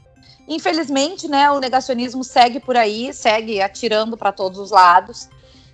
Infelizmente, 0.47 1.27
né, 1.29 1.51
o 1.51 1.59
negacionismo 1.59 2.23
segue 2.23 2.61
por 2.61 2.77
aí, 2.77 3.13
segue 3.13 3.61
atirando 3.61 4.17
para 4.17 4.33
todos 4.33 4.59
os 4.59 4.71
lados. 4.71 5.29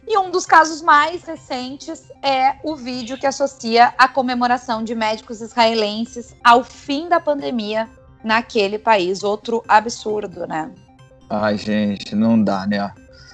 E 0.07 0.17
um 0.19 0.31
dos 0.31 0.47
casos 0.47 0.83
mais 0.83 1.23
recentes 1.23 2.03
é 2.23 2.57
o 2.65 2.75
vídeo 2.75 3.19
que 3.19 3.27
associa 3.27 3.95
a 3.99 4.09
comemoração 4.09 4.83
de 4.83 4.95
médicos 4.95 5.41
israelenses 5.41 6.35
ao 6.43 6.65
fim 6.65 7.09
da 7.09 7.21
pandemia 7.21 7.89
naquele 8.25 8.79
país. 8.79 9.23
Outro 9.23 9.62
absurdo, 9.69 10.47
né? 10.47 10.73
Ai, 11.29 11.57
gente, 11.57 12.15
não 12.17 12.43
dá, 12.43 12.67
né? 12.67 12.93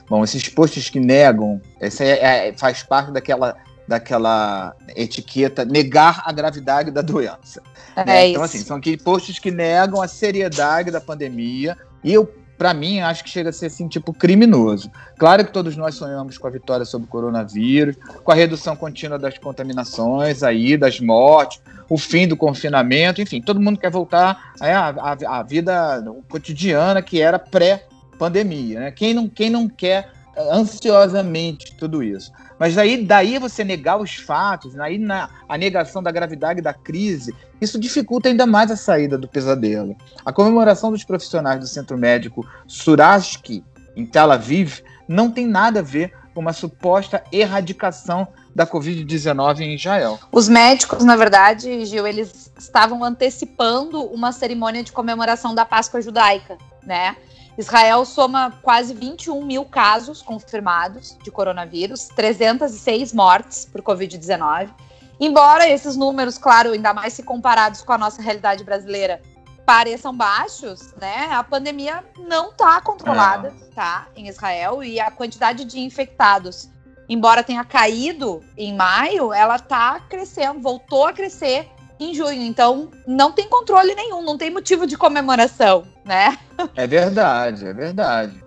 Bom, 0.08 0.22
esses 0.22 0.48
posts 0.48 0.90
que 0.90 1.00
negam, 1.00 1.60
esse 1.80 2.04
é, 2.04 2.48
é, 2.48 2.52
faz 2.52 2.82
parte 2.82 3.10
daquela, 3.10 3.56
daquela 3.86 4.74
etiqueta 4.94 5.64
negar 5.64 6.22
a 6.24 6.32
gravidade 6.32 6.90
da 6.90 7.02
doença. 7.02 7.62
É 7.94 8.04
né? 8.04 8.28
Então, 8.28 8.42
assim, 8.42 8.58
são 8.58 8.76
aqueles 8.76 9.02
posts 9.02 9.38
que 9.38 9.50
negam 9.50 10.02
a 10.02 10.08
seriedade 10.08 10.90
da 10.90 11.00
pandemia. 11.00 11.76
E 12.02 12.12
eu, 12.12 12.30
para 12.58 12.74
mim, 12.74 13.00
acho 13.00 13.24
que 13.24 13.30
chega 13.30 13.50
a 13.50 13.52
ser 13.52 13.66
assim, 13.66 13.88
tipo, 13.88 14.12
criminoso. 14.12 14.90
Claro 15.18 15.44
que 15.44 15.52
todos 15.52 15.76
nós 15.76 15.94
sonhamos 15.94 16.36
com 16.36 16.46
a 16.46 16.50
vitória 16.50 16.84
sobre 16.84 17.06
o 17.06 17.10
coronavírus, 17.10 17.96
com 18.22 18.32
a 18.32 18.34
redução 18.34 18.76
contínua 18.76 19.18
das 19.18 19.38
contaminações, 19.38 20.42
aí, 20.42 20.76
das 20.76 21.00
mortes, 21.00 21.60
o 21.88 21.96
fim 21.96 22.26
do 22.26 22.36
confinamento, 22.36 23.22
enfim, 23.22 23.40
todo 23.40 23.60
mundo 23.60 23.78
quer 23.78 23.90
voltar 23.90 24.52
à, 24.60 25.38
à 25.38 25.42
vida 25.42 26.04
cotidiana 26.28 27.00
que 27.00 27.20
era 27.20 27.38
pré-pandemia. 27.38 28.80
Né? 28.80 28.90
Quem, 28.90 29.14
não, 29.14 29.28
quem 29.28 29.48
não 29.48 29.68
quer 29.68 30.10
ansiosamente 30.36 31.74
tudo 31.76 32.02
isso. 32.02 32.30
Mas 32.58 32.78
aí, 32.78 33.04
daí 33.04 33.38
você 33.38 33.62
negar 33.62 33.98
os 33.98 34.16
fatos, 34.16 34.78
aí 34.78 34.98
na, 34.98 35.28
a 35.48 35.58
negação 35.58 36.02
da 36.02 36.10
gravidade 36.10 36.60
da 36.60 36.72
crise, 36.72 37.34
isso 37.60 37.78
dificulta 37.78 38.28
ainda 38.28 38.46
mais 38.46 38.70
a 38.70 38.76
saída 38.76 39.18
do 39.18 39.28
pesadelo. 39.28 39.96
A 40.24 40.32
comemoração 40.32 40.90
dos 40.90 41.04
profissionais 41.04 41.60
do 41.60 41.66
Centro 41.66 41.98
Médico 41.98 42.46
Surashki, 42.66 43.62
em 43.94 44.06
Tel 44.06 44.30
Aviv, 44.30 44.80
não 45.08 45.30
tem 45.30 45.46
nada 45.46 45.80
a 45.80 45.82
ver 45.82 46.12
com 46.34 46.40
uma 46.40 46.52
suposta 46.52 47.22
erradicação 47.32 48.28
da 48.54 48.66
Covid-19 48.66 49.60
em 49.60 49.74
Israel. 49.74 50.18
Os 50.32 50.48
médicos, 50.48 51.04
na 51.04 51.16
verdade, 51.16 51.84
Gil, 51.84 52.06
eles 52.06 52.50
estavam 52.58 53.04
antecipando 53.04 54.02
uma 54.02 54.32
cerimônia 54.32 54.82
de 54.82 54.92
comemoração 54.92 55.54
da 55.54 55.64
Páscoa 55.64 56.00
judaica, 56.00 56.56
né? 56.82 57.16
Israel 57.58 58.04
soma 58.04 58.52
quase 58.62 58.92
21 58.92 59.42
mil 59.44 59.64
casos 59.64 60.20
confirmados 60.20 61.16
de 61.22 61.30
coronavírus, 61.30 62.08
306 62.08 63.14
mortes 63.14 63.64
por 63.64 63.80
Covid-19. 63.82 64.70
Embora 65.18 65.66
esses 65.66 65.96
números, 65.96 66.36
claro, 66.36 66.72
ainda 66.72 66.92
mais 66.92 67.14
se 67.14 67.22
comparados 67.22 67.80
com 67.80 67.92
a 67.92 67.98
nossa 67.98 68.20
realidade 68.20 68.62
brasileira, 68.62 69.22
pareçam 69.64 70.14
baixos, 70.14 70.94
né? 71.00 71.28
A 71.30 71.42
pandemia 71.42 72.04
não 72.28 72.50
está 72.50 72.80
controlada, 72.82 73.48
é. 73.48 73.74
tá? 73.74 74.08
Em 74.14 74.28
Israel 74.28 74.82
e 74.84 75.00
a 75.00 75.10
quantidade 75.10 75.64
de 75.64 75.80
infectados, 75.80 76.68
embora 77.08 77.42
tenha 77.42 77.64
caído 77.64 78.44
em 78.56 78.76
maio, 78.76 79.32
ela 79.32 79.56
está 79.56 79.98
crescendo, 80.00 80.60
voltou 80.60 81.06
a 81.06 81.12
crescer 81.14 81.70
em 81.98 82.14
junho. 82.14 82.42
Então, 82.42 82.90
não 83.06 83.32
tem 83.32 83.48
controle 83.48 83.94
nenhum, 83.94 84.22
não 84.22 84.36
tem 84.36 84.50
motivo 84.50 84.86
de 84.86 84.96
comemoração, 84.96 85.84
né? 86.04 86.38
É 86.74 86.86
verdade, 86.86 87.66
é 87.66 87.72
verdade. 87.72 88.44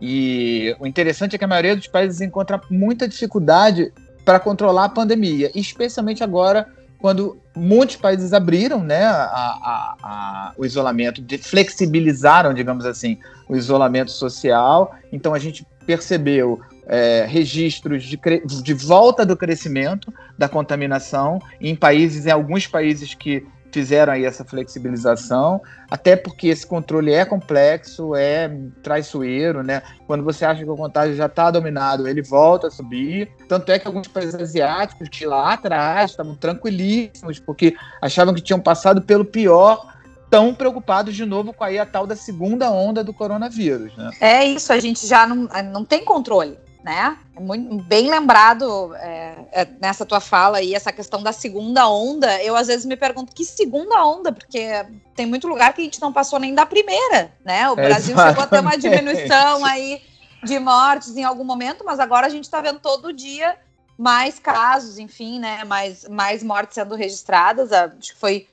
E 0.00 0.74
o 0.80 0.86
interessante 0.86 1.36
é 1.36 1.38
que 1.38 1.44
a 1.44 1.48
maioria 1.48 1.76
dos 1.76 1.86
países 1.86 2.20
encontra 2.20 2.60
muita 2.68 3.06
dificuldade 3.06 3.92
para 4.24 4.40
controlar 4.40 4.86
a 4.86 4.88
pandemia, 4.88 5.50
especialmente 5.54 6.24
agora 6.24 6.66
quando 7.02 7.36
muitos 7.56 7.96
países 7.96 8.32
abriram 8.32 8.80
né, 8.80 9.04
a, 9.04 9.24
a, 9.24 9.96
a, 10.02 10.52
o 10.56 10.64
isolamento, 10.64 11.20
flexibilizaram, 11.40 12.54
digamos 12.54 12.86
assim, 12.86 13.18
o 13.48 13.56
isolamento 13.56 14.12
social. 14.12 14.94
Então 15.12 15.34
a 15.34 15.38
gente 15.38 15.66
percebeu 15.84 16.60
é, 16.86 17.24
registros 17.28 18.04
de, 18.04 18.18
de 18.62 18.74
volta 18.74 19.24
do 19.24 19.36
crescimento 19.36 20.12
da 20.36 20.48
contaminação 20.48 21.38
em 21.60 21.74
países, 21.74 22.26
em 22.26 22.30
alguns 22.30 22.66
países 22.66 23.14
que 23.14 23.46
fizeram 23.72 24.12
aí 24.12 24.24
essa 24.24 24.44
flexibilização, 24.44 25.60
até 25.90 26.14
porque 26.14 26.48
esse 26.48 26.66
controle 26.66 27.12
é 27.12 27.24
complexo, 27.24 28.14
é 28.14 28.50
traiçoeiro, 28.82 29.62
né? 29.62 29.82
Quando 30.06 30.22
você 30.22 30.44
acha 30.44 30.62
que 30.62 30.68
o 30.68 30.76
contágio 30.76 31.16
já 31.16 31.26
está 31.26 31.50
dominado, 31.50 32.06
ele 32.06 32.22
volta 32.22 32.66
a 32.66 32.70
subir. 32.70 33.30
Tanto 33.48 33.72
é 33.72 33.78
que 33.78 33.86
alguns 33.86 34.06
países 34.08 34.34
asiáticos 34.34 35.08
que 35.08 35.24
lá 35.24 35.54
atrás 35.54 36.10
estavam 36.10 36.34
tranquilíssimos, 36.34 37.38
porque 37.40 37.74
achavam 38.00 38.34
que 38.34 38.42
tinham 38.42 38.60
passado 38.60 39.00
pelo 39.00 39.24
pior, 39.24 39.90
tão 40.30 40.54
preocupados 40.54 41.14
de 41.14 41.24
novo 41.24 41.52
com 41.52 41.64
aí 41.64 41.78
a 41.78 41.86
tal 41.86 42.06
da 42.06 42.14
segunda 42.14 42.70
onda 42.70 43.02
do 43.02 43.14
coronavírus, 43.14 43.96
né? 43.96 44.10
É 44.20 44.44
isso, 44.44 44.72
a 44.72 44.78
gente 44.78 45.06
já 45.06 45.26
não, 45.26 45.48
não 45.72 45.84
tem 45.84 46.04
controle 46.04 46.58
né? 46.82 47.16
É 47.36 47.40
muito, 47.40 47.82
bem 47.84 48.10
lembrado 48.10 48.94
é, 48.96 49.34
é, 49.52 49.68
nessa 49.80 50.04
tua 50.04 50.20
fala 50.20 50.58
aí, 50.58 50.74
essa 50.74 50.92
questão 50.92 51.22
da 51.22 51.32
segunda 51.32 51.88
onda. 51.88 52.42
Eu 52.42 52.56
às 52.56 52.66
vezes 52.66 52.84
me 52.84 52.96
pergunto 52.96 53.34
que 53.34 53.44
segunda 53.44 54.04
onda, 54.04 54.32
porque 54.32 54.84
tem 55.14 55.26
muito 55.26 55.46
lugar 55.46 55.72
que 55.72 55.80
a 55.80 55.84
gente 55.84 56.00
não 56.00 56.12
passou 56.12 56.38
nem 56.38 56.54
da 56.54 56.66
primeira, 56.66 57.32
né? 57.44 57.68
O 57.70 57.76
Brasil 57.76 58.14
Exatamente. 58.14 58.28
chegou 58.28 58.44
a 58.44 58.46
ter 58.46 58.60
uma 58.60 58.76
diminuição 58.76 59.64
aí 59.64 60.02
de 60.42 60.58
mortes 60.58 61.16
em 61.16 61.24
algum 61.24 61.44
momento, 61.44 61.84
mas 61.84 62.00
agora 62.00 62.26
a 62.26 62.30
gente 62.30 62.44
está 62.44 62.60
vendo 62.60 62.80
todo 62.80 63.12
dia 63.12 63.56
mais 63.96 64.38
casos, 64.38 64.98
enfim, 64.98 65.38
né? 65.38 65.62
Mais, 65.64 66.08
mais 66.08 66.42
mortes 66.42 66.74
sendo 66.74 66.96
registradas. 66.96 67.72
Acho 67.72 68.12
que 68.12 68.18
foi 68.18 68.48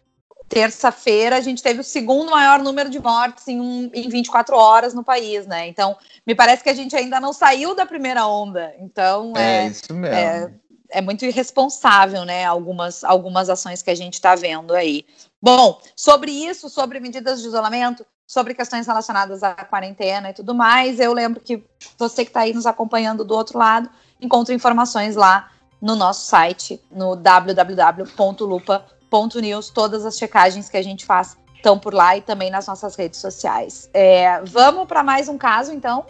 terça-feira 0.49 1.37
a 1.37 1.41
gente 1.41 1.61
teve 1.61 1.79
o 1.79 1.83
segundo 1.83 2.31
maior 2.31 2.59
número 2.59 2.89
de 2.89 2.99
mortes 2.99 3.47
em, 3.47 3.61
um, 3.61 3.91
em 3.93 4.09
24 4.09 4.57
horas 4.57 4.95
no 4.95 5.03
país, 5.03 5.45
né? 5.45 5.67
Então, 5.67 5.95
me 6.25 6.33
parece 6.33 6.63
que 6.63 6.69
a 6.69 6.73
gente 6.73 6.95
ainda 6.95 7.19
não 7.19 7.31
saiu 7.31 7.75
da 7.75 7.85
primeira 7.85 8.25
onda. 8.25 8.73
Então, 8.79 9.31
é, 9.37 9.65
é 9.65 9.67
isso 9.67 9.93
mesmo. 9.93 10.15
É, 10.15 10.51
é, 10.89 11.01
muito 11.01 11.23
irresponsável, 11.23 12.25
né? 12.25 12.45
Algumas, 12.45 13.03
algumas 13.03 13.47
ações 13.47 13.83
que 13.83 13.91
a 13.91 13.95
gente 13.95 14.15
está 14.15 14.33
vendo 14.33 14.73
aí. 14.73 15.05
Bom, 15.39 15.79
sobre 15.95 16.31
isso, 16.31 16.67
sobre 16.67 16.99
medidas 16.99 17.41
de 17.41 17.47
isolamento, 17.47 18.03
sobre 18.25 18.55
questões 18.55 18.87
relacionadas 18.87 19.43
à 19.43 19.53
quarentena 19.53 20.31
e 20.31 20.33
tudo 20.33 20.55
mais, 20.55 20.99
eu 20.99 21.13
lembro 21.13 21.39
que 21.39 21.63
você 21.97 22.25
que 22.25 22.31
está 22.31 22.41
aí 22.41 22.53
nos 22.53 22.65
acompanhando 22.65 23.23
do 23.23 23.35
outro 23.35 23.57
lado, 23.57 23.89
encontra 24.19 24.53
informações 24.53 25.15
lá 25.15 25.51
no 25.79 25.95
nosso 25.95 26.25
site, 26.25 26.81
no 26.91 27.15
www.lupa.com 27.15 28.98
News, 29.41 29.69
todas 29.69 30.05
as 30.05 30.17
checagens 30.17 30.69
que 30.69 30.77
a 30.77 30.83
gente 30.83 31.05
faz 31.05 31.37
estão 31.55 31.77
por 31.77 31.93
lá 31.93 32.17
e 32.17 32.21
também 32.21 32.49
nas 32.49 32.67
nossas 32.67 32.95
redes 32.95 33.19
sociais. 33.19 33.89
É, 33.93 34.41
vamos 34.43 34.87
para 34.87 35.03
mais 35.03 35.27
um 35.27 35.37
caso, 35.37 35.73
então, 35.73 36.05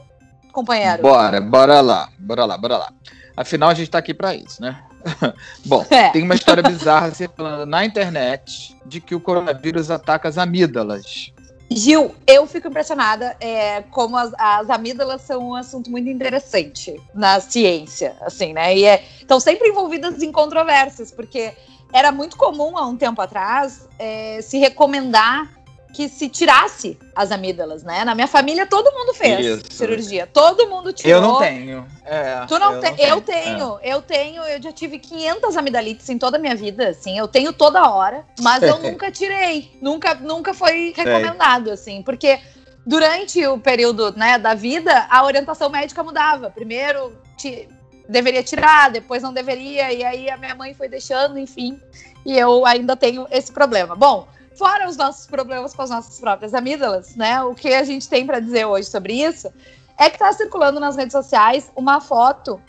companheiro? 0.51 1.01
Bora, 1.01 1.41
bora 1.41 1.81
lá, 1.81 2.09
bora 2.17 2.45
lá, 2.45 2.57
bora 2.57 2.77
lá. 2.77 2.93
Afinal, 3.35 3.69
a 3.69 3.73
gente 3.73 3.87
está 3.87 3.97
aqui 3.97 4.13
para 4.13 4.35
isso, 4.35 4.61
né? 4.61 4.83
Bom, 5.65 5.85
é. 5.89 6.09
tem 6.09 6.23
uma 6.23 6.35
história 6.35 6.61
bizarra 6.61 7.11
circulando 7.11 7.65
na 7.65 7.85
internet 7.85 8.75
de 8.85 8.99
que 8.99 9.15
o 9.15 9.19
coronavírus 9.19 9.89
ataca 9.89 10.27
as 10.27 10.37
amígdalas. 10.37 11.31
Gil, 11.71 12.15
eu 12.25 12.47
fico 12.47 12.67
impressionada 12.67 13.37
é, 13.39 13.83
como 13.91 14.17
as, 14.17 14.33
as, 14.37 14.69
amígdalas 14.71 15.21
são 15.21 15.49
um 15.49 15.55
assunto 15.55 15.89
muito 15.91 16.09
interessante 16.09 16.99
na 17.13 17.39
ciência, 17.39 18.15
assim, 18.21 18.53
né? 18.53 18.75
E 18.75 18.85
é, 18.85 19.03
estão 19.19 19.39
sempre 19.39 19.69
envolvidas 19.69 20.23
em 20.23 20.31
controvérsias, 20.31 21.11
porque 21.11 21.53
era 21.91 22.11
muito 22.11 22.37
comum 22.37 22.77
há 22.77 22.85
um 22.85 22.95
tempo 22.95 23.21
atrás 23.21 23.87
é, 23.97 24.41
se 24.41 24.57
recomendar 24.57 25.59
que 25.91 26.07
se 26.07 26.29
tirasse 26.29 26.97
as 27.15 27.31
amígdalas, 27.31 27.83
né? 27.83 28.05
Na 28.05 28.13
minha 28.13 28.27
família 28.27 28.65
todo 28.65 28.93
mundo 28.93 29.13
fez 29.13 29.43
Isso. 29.43 29.63
cirurgia, 29.71 30.27
todo 30.27 30.67
mundo 30.67 30.93
tirou. 30.93 31.15
Eu 31.15 31.21
não 31.21 31.39
tenho. 31.39 31.87
É, 32.05 32.45
tu 32.47 32.59
não, 32.59 32.75
eu, 32.75 32.79
te... 32.79 32.91
não 32.91 32.97
eu 32.97 33.21
tenho, 33.21 33.79
é. 33.81 33.93
eu 33.95 34.01
tenho, 34.01 34.43
eu 34.43 34.61
já 34.61 34.71
tive 34.71 34.99
500 34.99 35.57
amidalites 35.57 36.07
em 36.09 36.17
toda 36.17 36.37
a 36.37 36.39
minha 36.39 36.55
vida, 36.55 36.89
assim, 36.89 37.17
eu 37.17 37.27
tenho 37.27 37.51
toda 37.51 37.89
hora, 37.89 38.23
mas 38.39 38.61
eu 38.61 38.77
nunca 38.79 39.11
tirei, 39.11 39.71
nunca, 39.81 40.13
nunca 40.13 40.53
foi 40.53 40.93
recomendado, 40.95 41.71
assim, 41.71 42.03
porque 42.03 42.39
durante 42.85 43.45
o 43.47 43.59
período, 43.59 44.13
né, 44.15 44.37
da 44.37 44.53
vida, 44.53 45.07
a 45.09 45.23
orientação 45.23 45.69
médica 45.69 46.03
mudava. 46.03 46.49
Primeiro 46.49 47.13
deveria 48.09 48.43
tirar, 48.43 48.89
depois 48.89 49.21
não 49.21 49.31
deveria, 49.31 49.93
e 49.93 50.03
aí 50.03 50.29
a 50.29 50.35
minha 50.35 50.55
mãe 50.55 50.73
foi 50.73 50.89
deixando, 50.89 51.37
enfim, 51.37 51.79
e 52.25 52.37
eu 52.37 52.65
ainda 52.65 52.95
tenho 52.95 53.27
esse 53.29 53.51
problema. 53.51 53.95
Bom, 53.95 54.27
fora 54.57 54.89
os 54.89 54.97
nossos 54.97 55.27
problemas 55.27 55.73
com 55.73 55.83
as 55.83 55.91
nossas 55.91 56.19
próprias 56.19 56.53
amígdalas, 56.53 57.15
né? 57.15 57.41
O 57.43 57.53
que 57.53 57.73
a 57.73 57.83
gente 57.83 58.09
tem 58.09 58.25
para 58.25 58.39
dizer 58.39 58.65
hoje 58.65 58.89
sobre 58.89 59.13
isso 59.13 59.53
é 59.97 60.09
que 60.09 60.15
está 60.15 60.33
circulando 60.33 60.79
nas 60.79 60.95
redes 60.95 61.11
sociais 61.11 61.71
uma 61.75 62.01
foto 62.01 62.59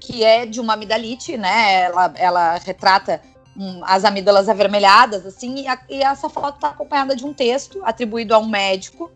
que 0.00 0.24
é 0.24 0.46
de 0.46 0.60
uma 0.60 0.72
amidalite, 0.72 1.36
né? 1.36 1.82
Ela, 1.82 2.12
ela 2.16 2.54
retrata 2.56 3.20
um, 3.56 3.84
as 3.84 4.04
amígdalas 4.04 4.48
avermelhadas, 4.48 5.26
assim, 5.26 5.62
e, 5.62 5.68
a, 5.68 5.78
e 5.88 6.02
essa 6.02 6.30
foto 6.30 6.54
está 6.54 6.68
acompanhada 6.68 7.14
de 7.14 7.26
um 7.26 7.34
texto 7.34 7.80
atribuído 7.84 8.34
a 8.34 8.38
um 8.38 8.48
médico 8.48 9.10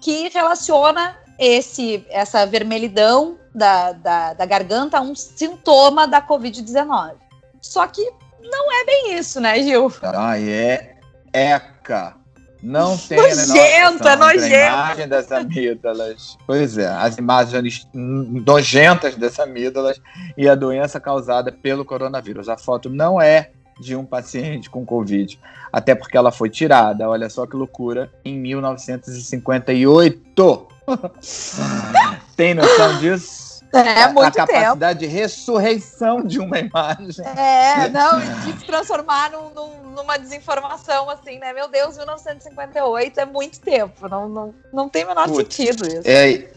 que 0.00 0.28
relaciona 0.28 1.16
esse, 1.38 2.04
essa 2.10 2.46
vermelhidão 2.46 3.38
da, 3.54 3.92
da, 3.92 4.34
da 4.34 4.46
garganta 4.46 5.00
um 5.00 5.14
sintoma 5.14 6.06
da 6.06 6.20
Covid-19. 6.20 7.14
Só 7.60 7.86
que 7.86 8.02
não 8.42 8.72
é 8.72 8.84
bem 8.84 9.18
isso, 9.18 9.40
né, 9.40 9.62
Gil? 9.62 9.92
Ah, 10.02 10.38
é 10.38 10.96
ECA. 11.32 12.14
Não 12.62 12.96
tem 12.98 13.18
nojento, 13.18 14.08
é 14.08 14.16
nojento. 14.16 14.54
A 14.54 14.66
imagem 14.66 15.08
das 15.08 15.30
amígdalas. 15.30 16.38
Pois 16.46 16.78
é, 16.78 16.86
as 16.86 17.18
imagens 17.18 17.86
nojentas 17.92 19.14
dessas 19.14 19.40
amígdalas 19.40 20.00
e 20.36 20.48
a 20.48 20.54
doença 20.54 20.98
causada 20.98 21.52
pelo 21.52 21.84
coronavírus. 21.84 22.48
A 22.48 22.56
foto 22.56 22.88
não 22.88 23.20
é 23.20 23.50
de 23.78 23.94
um 23.94 24.06
paciente 24.06 24.70
com 24.70 24.86
Covid, 24.86 25.38
até 25.70 25.94
porque 25.94 26.16
ela 26.16 26.32
foi 26.32 26.48
tirada, 26.48 27.06
olha 27.08 27.28
só 27.28 27.46
que 27.46 27.54
loucura, 27.54 28.10
em 28.24 28.38
1958. 28.38 30.66
Tem 32.36 32.54
noção 32.54 32.98
disso? 32.98 33.46
É, 33.72 34.08
muito 34.08 34.32
tempo. 34.32 34.42
A 34.42 34.46
capacidade 34.46 35.00
tempo. 35.00 35.12
de 35.12 35.18
ressurreição 35.18 36.22
de 36.22 36.38
uma 36.38 36.58
imagem. 36.58 37.24
É, 37.26 37.88
não, 37.88 38.20
de 38.20 38.58
se 38.58 38.66
transformar 38.66 39.30
num, 39.30 39.50
num, 39.50 39.90
numa 39.90 40.16
desinformação, 40.16 41.10
assim, 41.10 41.38
né? 41.38 41.52
Meu 41.52 41.68
Deus, 41.68 41.96
1958 41.96 43.20
é 43.20 43.24
muito 43.26 43.60
tempo. 43.60 44.08
Não, 44.08 44.28
não, 44.28 44.54
não 44.72 44.88
tem 44.88 45.04
o 45.04 45.08
menor 45.08 45.28
Putz, 45.28 45.54
sentido 45.54 45.86
isso. 45.86 46.02
É, 46.04 46.48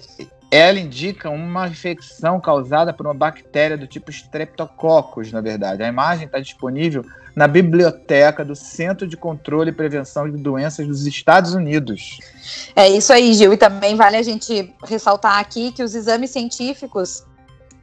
ela 0.52 0.80
indica 0.80 1.30
uma 1.30 1.68
infecção 1.68 2.40
causada 2.40 2.94
por 2.94 3.06
uma 3.06 3.14
bactéria 3.14 3.78
do 3.78 3.86
tipo 3.86 4.10
Streptococcus, 4.10 5.32
na 5.32 5.42
verdade. 5.42 5.84
A 5.84 5.88
imagem 5.88 6.26
está 6.26 6.40
disponível 6.40 7.06
na 7.40 7.48
biblioteca 7.48 8.44
do 8.44 8.54
Centro 8.54 9.08
de 9.08 9.16
Controle 9.16 9.70
e 9.70 9.74
Prevenção 9.74 10.30
de 10.30 10.36
Doenças 10.36 10.86
dos 10.86 11.08
Estados 11.08 11.54
Unidos. 11.54 12.20
É 12.76 12.90
isso 12.90 13.14
aí, 13.14 13.34
Gil. 13.34 13.54
E 13.54 13.58
também 13.58 13.96
vale 13.96 14.18
a 14.18 14.22
gente 14.22 14.76
ressaltar 14.84 15.40
aqui 15.40 15.72
que 15.72 15.82
os 15.82 15.96
exames 15.96 16.32
científicos 16.32 17.24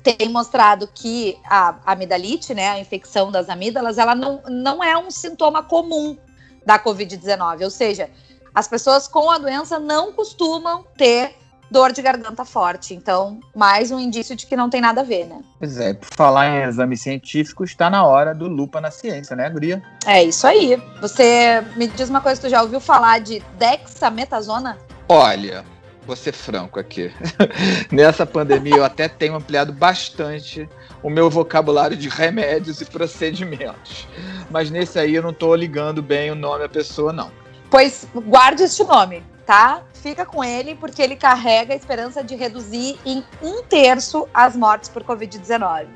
têm 0.02 0.28
mostrado 0.28 0.86
que 0.86 1.38
a 1.46 1.74
amidalite, 1.86 2.52
né, 2.52 2.68
a 2.68 2.78
infecção 2.78 3.32
das 3.32 3.48
amígdalas, 3.48 3.96
ela 3.96 4.14
não, 4.14 4.42
não 4.46 4.84
é 4.84 4.94
um 4.98 5.10
sintoma 5.10 5.62
comum 5.62 6.18
da 6.66 6.78
Covid-19. 6.78 7.62
Ou 7.62 7.70
seja, 7.70 8.10
as 8.54 8.68
pessoas 8.68 9.08
com 9.08 9.30
a 9.30 9.38
doença 9.38 9.78
não 9.78 10.12
costumam 10.12 10.84
ter 10.98 11.34
dor 11.70 11.92
de 11.92 12.02
garganta 12.02 12.44
forte. 12.44 12.94
Então, 12.94 13.40
mais 13.54 13.90
um 13.90 13.98
indício 13.98 14.36
de 14.36 14.46
que 14.46 14.56
não 14.56 14.70
tem 14.70 14.80
nada 14.80 15.00
a 15.00 15.04
ver, 15.04 15.26
né? 15.26 15.40
Pois 15.58 15.78
é, 15.78 15.94
por 15.94 16.08
falar 16.14 16.48
em 16.48 16.68
exame 16.68 16.96
científico, 16.96 17.64
está 17.64 17.90
na 17.90 18.04
hora 18.04 18.34
do 18.34 18.48
lupa 18.48 18.80
na 18.80 18.90
ciência, 18.90 19.34
né, 19.34 19.48
Guria? 19.50 19.82
É 20.06 20.22
isso 20.22 20.46
aí. 20.46 20.80
Você 21.00 21.62
me 21.76 21.86
diz 21.88 22.08
uma 22.08 22.20
coisa, 22.20 22.40
tu 22.40 22.48
já 22.48 22.62
ouviu 22.62 22.80
falar 22.80 23.20
de 23.20 23.42
dexametasona? 23.58 24.78
Olha, 25.08 25.64
vou 26.06 26.16
ser 26.16 26.32
franco 26.32 26.78
aqui. 26.78 27.12
Nessa 27.90 28.24
pandemia 28.24 28.76
eu 28.76 28.84
até 28.84 29.08
tenho 29.08 29.34
ampliado 29.34 29.72
bastante 29.72 30.68
o 31.02 31.10
meu 31.10 31.28
vocabulário 31.28 31.96
de 31.96 32.08
remédios 32.08 32.80
e 32.80 32.84
procedimentos. 32.84 34.06
Mas 34.50 34.70
nesse 34.70 34.98
aí 34.98 35.14
eu 35.14 35.22
não 35.22 35.30
estou 35.30 35.54
ligando 35.54 36.00
bem 36.00 36.30
o 36.30 36.34
nome 36.34 36.64
à 36.64 36.68
pessoa, 36.68 37.12
não. 37.12 37.30
Pois 37.70 38.06
guarde 38.14 38.62
este 38.62 38.84
nome, 38.84 39.22
tá? 39.46 39.82
Fica 39.94 40.26
com 40.26 40.42
ele 40.42 40.74
porque 40.74 41.00
ele 41.00 41.14
carrega 41.14 41.72
a 41.72 41.76
esperança 41.76 42.22
de 42.22 42.34
reduzir 42.34 42.98
em 43.06 43.24
um 43.40 43.62
terço 43.62 44.28
as 44.34 44.56
mortes 44.56 44.90
por 44.90 45.04
Covid-19. 45.04 45.86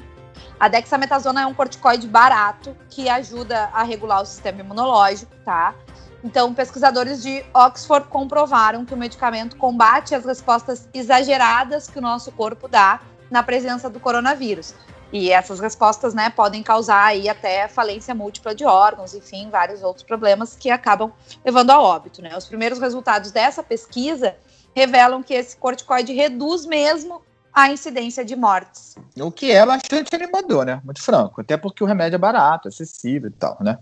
A 0.59 0.69
dexametasona 0.69 1.43
é 1.43 1.47
um 1.47 1.55
corticoide 1.55 2.07
barato 2.07 2.77
que 2.89 3.09
ajuda 3.09 3.69
a 3.73 3.83
regular 3.83 4.23
o 4.23 4.27
sistema 4.27 4.61
imunológico, 4.61 5.35
tá? 5.45 5.75
Então, 6.23 6.55
pesquisadores 6.55 7.23
de 7.23 7.43
Oxford 7.55 8.07
comprovaram 8.09 8.85
que 8.85 8.93
o 8.93 8.97
medicamento 8.97 9.57
combate 9.57 10.15
as 10.15 10.25
respostas 10.25 10.89
exageradas 10.93 11.89
que 11.89 11.99
o 11.99 12.03
nosso 12.03 12.31
corpo 12.33 12.69
dá 12.69 13.01
na 13.31 13.43
presença 13.43 13.89
do 13.89 13.99
coronavírus. 13.99 14.75
E 15.12 15.33
essas 15.33 15.59
respostas, 15.59 16.14
né, 16.14 16.31
podem 16.31 16.62
causar 16.62 17.05
aí 17.05 17.29
até 17.29 17.66
falência 17.66 18.14
múltipla 18.14 18.55
de 18.55 18.64
órgãos, 18.64 19.14
enfim, 19.14 19.51
vários 19.51 19.83
outros 19.83 20.05
problemas 20.05 20.55
que 20.55 20.70
acabam 20.70 21.12
levando 21.44 21.70
a 21.70 21.81
óbito, 21.81 22.23
né? 22.23 22.37
Os 22.37 22.46
primeiros 22.46 22.79
resultados 22.79 23.33
dessa 23.33 23.62
pesquisa 23.62 24.37
revelam 24.75 25.23
que 25.23 25.35
esse 25.35 25.57
corticoide 25.57 26.12
reduz 26.12 26.64
mesmo 26.64 27.23
a 27.53 27.70
incidência 27.70 28.25
de 28.25 28.37
mortes. 28.37 28.96
O 29.18 29.31
que 29.31 29.51
é 29.51 29.64
bastante 29.66 30.14
animador, 30.14 30.64
né? 30.64 30.81
Muito 30.85 31.03
franco. 31.03 31.40
Até 31.40 31.57
porque 31.57 31.83
o 31.83 31.87
remédio 31.87 32.14
é 32.14 32.18
barato, 32.18 32.68
acessível 32.68 33.29
e 33.29 33.33
tal, 33.33 33.57
né? 33.61 33.79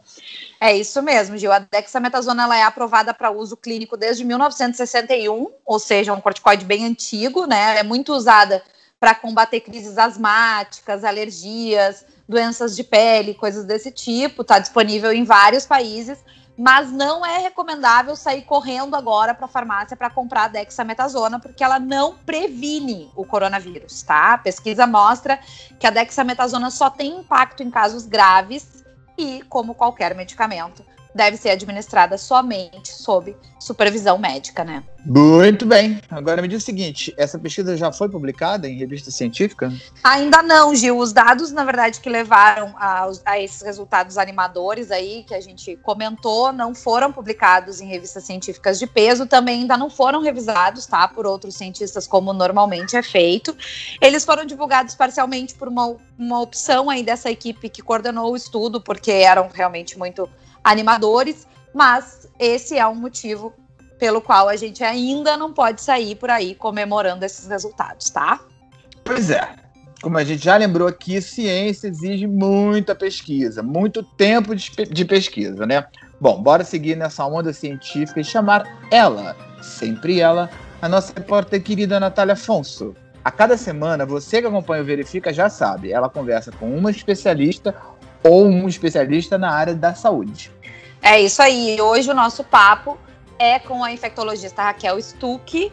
É 0.61 0.75
isso 0.75 1.03
mesmo, 1.03 1.37
Gil. 1.37 1.53
A 1.53 1.59
dexametasona 1.59 2.45
ela 2.45 2.57
é 2.57 2.63
aprovada 2.63 3.13
para 3.13 3.31
uso 3.31 3.57
clínico 3.57 3.97
desde 3.97 4.25
1961, 4.25 5.51
ou 5.67 5.79
seja, 5.79 6.15
um 6.15 6.21
corticoide 6.21 6.65
bem 6.65 6.87
antigo, 6.87 7.47
né? 7.47 7.79
É 7.79 7.83
muito 7.83 8.15
usada 8.15 8.63
para 9.01 9.15
combater 9.15 9.61
crises 9.61 9.97
asmáticas, 9.97 11.05
alergias, 11.05 12.05
doenças 12.29 12.75
de 12.75 12.83
pele, 12.83 13.35
coisas 13.35 13.65
desse 13.65 13.91
tipo. 13.91 14.43
Está 14.43 14.59
disponível 14.59 15.13
em 15.13 15.25
vários 15.25 15.67
países, 15.67 16.19
mas 16.57 16.91
não 16.91 17.25
é 17.25 17.39
recomendável 17.39 18.17
sair 18.17 18.43
correndo 18.43 18.97
agora 18.97 19.33
para 19.33 19.47
a 19.47 19.49
farmácia 19.49 19.97
para 19.97 20.11
comprar 20.11 20.45
a 20.45 20.49
dexametasona, 20.49 21.39
porque 21.39 21.63
ela 21.63 21.79
não 21.79 22.17
previne 22.17 23.11
o 23.15 23.25
coronavírus, 23.25 24.03
tá? 24.03 24.35
A 24.35 24.39
pesquisa 24.39 24.87
mostra 24.87 25.39
que 25.79 25.87
a 25.87 25.91
dexametasona 25.91 26.71
só 26.71 26.91
tem 26.91 27.21
impacto 27.21 27.63
em 27.63 27.71
casos 27.71 28.07
graves 28.07 28.85
e, 29.17 29.43
como 29.49 29.75
qualquer 29.75 30.15
medicamento, 30.15 30.85
deve 31.19 31.37
ser 31.37 31.51
administrada 31.51 32.17
somente 32.17 32.93
sob 32.93 33.37
supervisão 33.59 34.17
médica, 34.17 34.63
né? 34.65 34.85
Muito 35.05 35.67
bem. 35.67 36.01
Agora 36.09 36.41
me 36.41 36.47
diz 36.47 36.63
o 36.63 36.65
seguinte: 36.65 37.13
essa 37.17 37.37
pesquisa 37.37 37.77
já 37.77 37.91
foi 37.91 38.09
publicada 38.09 38.69
em 38.69 38.79
revista 38.79 39.11
científica? 39.11 39.73
Ainda 40.05 40.43
não, 40.43 40.75
Gil. 40.77 40.97
Os 40.97 41.13
dados, 41.13 41.51
na 41.51 41.65
verdade, 41.65 41.99
que 41.99 42.09
levaram 42.09 42.73
a, 42.79 43.11
a, 43.25 43.41
esses 43.41 43.63
resultados 43.63 44.17
animadores 44.17 44.93
aí, 44.93 45.25
que 45.27 45.35
a 45.35 45.41
gente 45.41 45.77
comentou, 45.83 46.53
não 46.53 46.73
foram 46.73 47.11
publicados 47.11 47.81
em 47.81 47.89
revistas 47.89 48.23
científicas 48.25 48.79
de 48.79 48.87
peso, 48.87 49.27
também 49.27 49.63
ainda 49.63 49.77
não 49.77 49.91
foram 49.91 50.23
revisados, 50.23 50.87
tá? 50.87 51.09
Por 51.09 51.27
outros 51.27 51.57
cientistas, 51.57 52.07
como 52.07 52.33
normalmente 52.33 52.97
é 52.97 53.03
feito. 53.03 53.57
Eles 54.01 54.25
foram 54.25 54.45
divulgados 54.45 54.95
parcialmente 54.95 55.55
por 55.55 55.67
uma, 55.67 55.97
uma 56.17 56.41
opção 56.41 56.89
aí 56.89 57.03
dessa 57.03 57.29
equipe 57.29 57.69
que 57.69 57.83
coordenou 57.83 58.33
o 58.33 58.37
estudo, 58.37 58.81
porque 58.81 59.11
eram 59.11 59.51
realmente 59.53 59.99
muito 59.99 60.29
animadores, 60.63 61.47
mas 61.75 62.29
esse 62.39 62.79
é 62.79 62.87
um 62.87 62.95
motivo 62.95 63.53
pelo 63.99 64.21
qual 64.21 64.49
a 64.49 64.57
gente 64.57 64.85
ainda 64.85 65.37
não 65.37 65.53
pode 65.53 65.81
sair 65.83 66.15
por 66.15 66.31
aí 66.31 66.55
comemorando 66.55 67.25
esses 67.25 67.47
resultados, 67.49 68.11
tá? 68.11 68.41
Pois 69.05 69.31
é. 69.31 69.57
Como 70.01 70.17
a 70.17 70.23
gente 70.23 70.45
já 70.45 70.57
lembrou 70.57 70.87
aqui, 70.87 71.21
ciência 71.21 71.89
exige 71.89 72.27
muita 72.27 72.95
pesquisa, 72.95 73.65
muito 73.65 74.03
tempo 74.03 74.55
de, 74.55 74.71
de 74.71 75.05
pesquisa, 75.05 75.67
né? 75.67 75.85
Bom, 76.21 76.41
bora 76.41 76.63
seguir 76.63 76.97
nessa 76.97 77.27
onda 77.27 77.53
científica 77.53 78.21
e 78.21 78.25
chamar 78.25 78.65
ela, 78.93 79.37
sempre 79.61 80.21
ela, 80.21 80.49
a 80.81 80.89
nossa 80.89 81.13
repórter 81.13 81.61
querida 81.63 81.99
Natália 81.99 82.35
Afonso. 82.35 82.95
A 83.25 83.31
cada 83.33 83.57
semana, 83.57 84.07
você 84.07 84.41
que 84.41 84.47
acompanha 84.47 84.83
o 84.83 84.87
Verifica 84.87 85.33
já 85.33 85.51
sabe, 85.51 85.93
ela 85.93 86.09
conversa 86.09 86.53
com 86.53 86.73
uma 86.77 86.91
especialista 86.91 87.75
ou 88.23 88.47
um 88.47 88.69
especialista 88.69 89.39
na 89.39 89.51
área 89.51 89.75
da 89.75 89.95
saúde. 89.95 90.51
É 91.03 91.21
isso 91.21 91.41
aí. 91.41 91.81
Hoje 91.81 92.11
o 92.11 92.15
nosso 92.15 92.43
papo 92.45 92.99
é 93.39 93.59
com 93.59 93.85
a 93.85 93.93
infectologista 93.93 94.63
Raquel 94.63 95.01
Stuck. 95.01 95.73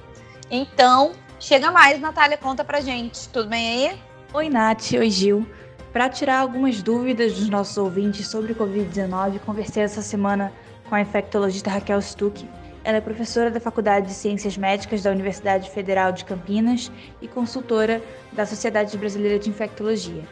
Então, 0.50 1.14
chega 1.40 1.72
mais, 1.72 2.00
Natália, 2.00 2.38
conta 2.38 2.64
pra 2.64 2.82
gente. 2.82 3.28
Tudo 3.30 3.50
bem 3.50 3.90
aí? 3.90 4.00
Oi, 4.34 4.50
Nath. 4.50 4.94
Oi, 4.94 5.10
Gil. 5.10 5.48
Para 5.92 6.10
tirar 6.10 6.40
algumas 6.40 6.84
dúvidas 6.84 7.34
dos 7.34 7.50
nossos 7.50 7.78
ouvintes 7.78 8.28
sobre 8.28 8.52
o 8.52 8.56
Covid-19, 8.56 9.40
conversei 9.40 9.82
essa 9.82 10.02
semana 10.02 10.52
com 10.90 10.96
a 10.96 11.02
infectologista 11.02 11.70
Raquel 11.70 12.02
Stuck. 12.02 12.48
Ela 12.84 12.98
é 12.98 13.02
professora 13.02 13.50
da 13.50 13.60
Faculdade 13.60 14.08
de 14.08 14.14
Ciências 14.14 14.58
Médicas 14.58 15.02
da 15.02 15.10
Universidade 15.10 15.72
Federal 15.72 16.12
de 16.12 16.24
Campinas 16.24 16.92
e 17.20 17.28
consultora 17.28 18.02
da 18.34 18.46
Sociedade 18.46 18.96
Brasileira 18.96 19.40
de 19.40 19.50
Infectologia. 19.50 20.24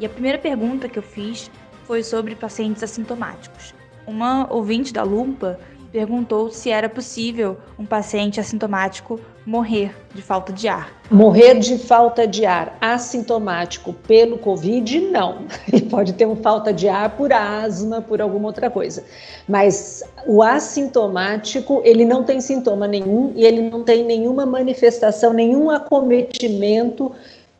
E 0.00 0.06
a 0.06 0.08
primeira 0.08 0.38
pergunta 0.38 0.88
que 0.88 0.98
eu 0.98 1.02
fiz 1.02 1.50
foi 1.90 2.04
sobre 2.04 2.36
pacientes 2.36 2.84
assintomáticos. 2.84 3.74
Uma 4.06 4.46
ouvinte 4.48 4.92
da 4.92 5.02
Lupa 5.02 5.58
perguntou 5.90 6.48
se 6.48 6.70
era 6.70 6.88
possível 6.88 7.56
um 7.76 7.84
paciente 7.84 8.38
assintomático 8.38 9.18
morrer 9.44 9.92
de 10.14 10.22
falta 10.22 10.52
de 10.52 10.68
ar. 10.68 10.92
Morrer 11.10 11.58
de 11.58 11.76
falta 11.78 12.28
de 12.28 12.46
ar 12.46 12.78
assintomático 12.80 13.92
pelo 13.92 14.38
Covid, 14.38 15.00
não. 15.00 15.46
Ele 15.66 15.82
pode 15.90 16.12
ter 16.12 16.26
uma 16.26 16.36
falta 16.36 16.72
de 16.72 16.88
ar 16.88 17.16
por 17.16 17.32
asma, 17.32 18.00
por 18.00 18.22
alguma 18.22 18.46
outra 18.46 18.70
coisa. 18.70 19.02
Mas 19.48 20.04
o 20.24 20.44
assintomático, 20.44 21.82
ele 21.84 22.04
não 22.04 22.22
tem 22.22 22.40
sintoma 22.40 22.86
nenhum 22.86 23.32
e 23.34 23.44
ele 23.44 23.68
não 23.68 23.82
tem 23.82 24.04
nenhuma 24.04 24.46
manifestação, 24.46 25.32
nenhum 25.32 25.68
acometimento 25.68 27.10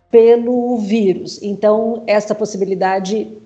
pelo 0.08 0.76
vírus. 0.78 1.40
Então, 1.42 2.02
essa 2.06 2.34
possibilidade 2.34 3.39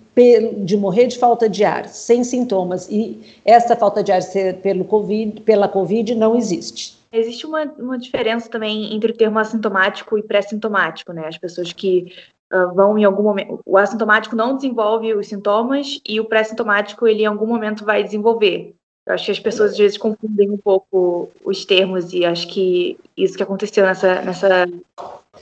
de 0.64 0.76
morrer 0.76 1.06
de 1.06 1.18
falta 1.18 1.48
de 1.48 1.64
ar 1.64 1.88
sem 1.88 2.22
sintomas 2.22 2.88
e 2.88 3.20
essa 3.44 3.74
falta 3.74 4.02
de 4.02 4.12
ar 4.12 4.22
ser 4.22 4.58
pelo 4.58 4.84
COVID, 4.84 5.40
pela 5.40 5.68
Covid 5.68 6.14
não 6.14 6.36
existe. 6.36 6.96
Existe 7.12 7.46
uma, 7.46 7.64
uma 7.78 7.98
diferença 7.98 8.48
também 8.48 8.94
entre 8.94 9.12
o 9.12 9.16
termo 9.16 9.38
assintomático 9.38 10.18
e 10.18 10.22
pré-sintomático, 10.22 11.12
né? 11.12 11.28
As 11.28 11.38
pessoas 11.38 11.72
que 11.72 12.12
uh, 12.52 12.74
vão 12.74 12.98
em 12.98 13.04
algum 13.04 13.22
momento. 13.22 13.60
O 13.64 13.76
assintomático 13.76 14.34
não 14.34 14.56
desenvolve 14.56 15.14
os 15.14 15.28
sintomas 15.28 16.00
e 16.06 16.20
o 16.20 16.24
pré-sintomático 16.24 17.06
ele 17.06 17.22
em 17.22 17.26
algum 17.26 17.46
momento 17.46 17.84
vai 17.84 18.02
desenvolver. 18.02 18.74
Eu 19.06 19.14
acho 19.14 19.26
que 19.26 19.32
as 19.32 19.40
pessoas 19.40 19.72
às 19.72 19.78
vezes 19.78 19.98
confundem 19.98 20.50
um 20.50 20.56
pouco 20.56 21.30
os 21.44 21.64
termos 21.64 22.12
e 22.12 22.24
acho 22.24 22.48
que 22.48 22.98
isso 23.16 23.36
que 23.36 23.42
aconteceu 23.42 23.84
nessa, 23.84 24.22
nessa, 24.22 24.66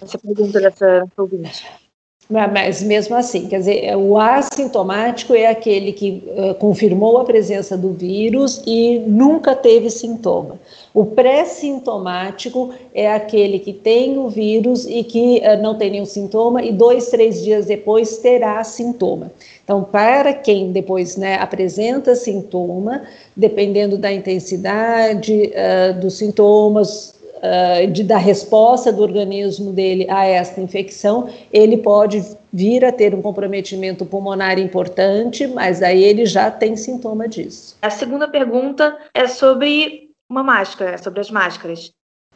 nessa 0.01 0.19
pergunta 0.19 0.61
dessa 0.61 1.05
ouvinte. 1.17 1.65
Mas 2.33 2.83
mesmo 2.83 3.15
assim, 3.15 3.47
quer 3.47 3.59
dizer, 3.59 3.95
o 3.95 4.17
assintomático 4.17 5.35
é 5.35 5.49
aquele 5.49 5.93
que 5.93 6.23
uh, 6.29 6.55
confirmou 6.55 7.19
a 7.19 7.25
presença 7.25 7.77
do 7.77 7.93
vírus 7.93 8.63
e 8.67 9.01
nunca 9.01 9.55
teve 9.55 9.91
sintoma. 9.91 10.59
O 10.95 11.05
pré-sintomático 11.05 12.71
é 12.95 13.13
aquele 13.13 13.59
que 13.59 13.75
tem 13.75 14.17
o 14.17 14.31
vírus 14.31 14.87
e 14.87 15.05
que 15.05 15.43
uh, 15.45 15.63
não 15.63 15.77
tem 15.77 15.91
nenhum 15.91 16.07
sintoma 16.07 16.63
e 16.63 16.73
dois, 16.73 17.11
três 17.11 17.43
dias 17.43 17.67
depois 17.67 18.17
terá 18.17 18.65
sintoma. 18.65 19.31
Então, 19.63 19.85
para 19.85 20.33
quem 20.33 20.73
depois 20.73 21.19
né, 21.19 21.35
apresenta 21.35 22.15
sintoma, 22.15 23.03
dependendo 23.37 23.99
da 23.99 24.11
intensidade 24.11 25.53
uh, 25.53 26.01
dos 26.01 26.17
sintomas, 26.17 27.15
uh, 27.43 27.91
de, 27.91 28.05
da 28.05 28.17
resposta 28.17 28.93
do 28.93 29.03
organismo 29.03 29.73
dele 29.73 30.07
a 30.09 30.25
esta 30.25 30.61
infecção, 30.61 31.29
ele 31.53 31.77
pode 31.77 32.25
vir 32.53 32.85
a 32.85 32.93
ter 32.93 33.15
um 33.15 33.23
comprometimento 33.23 34.07
pulmonar 34.07 34.59
importante, 34.59 35.47
mas 35.47 35.83
aí 35.83 36.03
ele 36.03 36.25
já 36.27 36.51
tem 36.51 36.77
sintoma 36.77 37.29
disso. 37.29 37.77
A 37.83 37.91
segunda 37.91 38.29
pergunta 38.29 38.97
é 39.15 39.27
sobre 39.27 40.11
uma 40.31 40.43
máscara, 40.43 40.97
sobre 40.99 41.21
as 41.21 41.31
máscaras. 41.31 41.91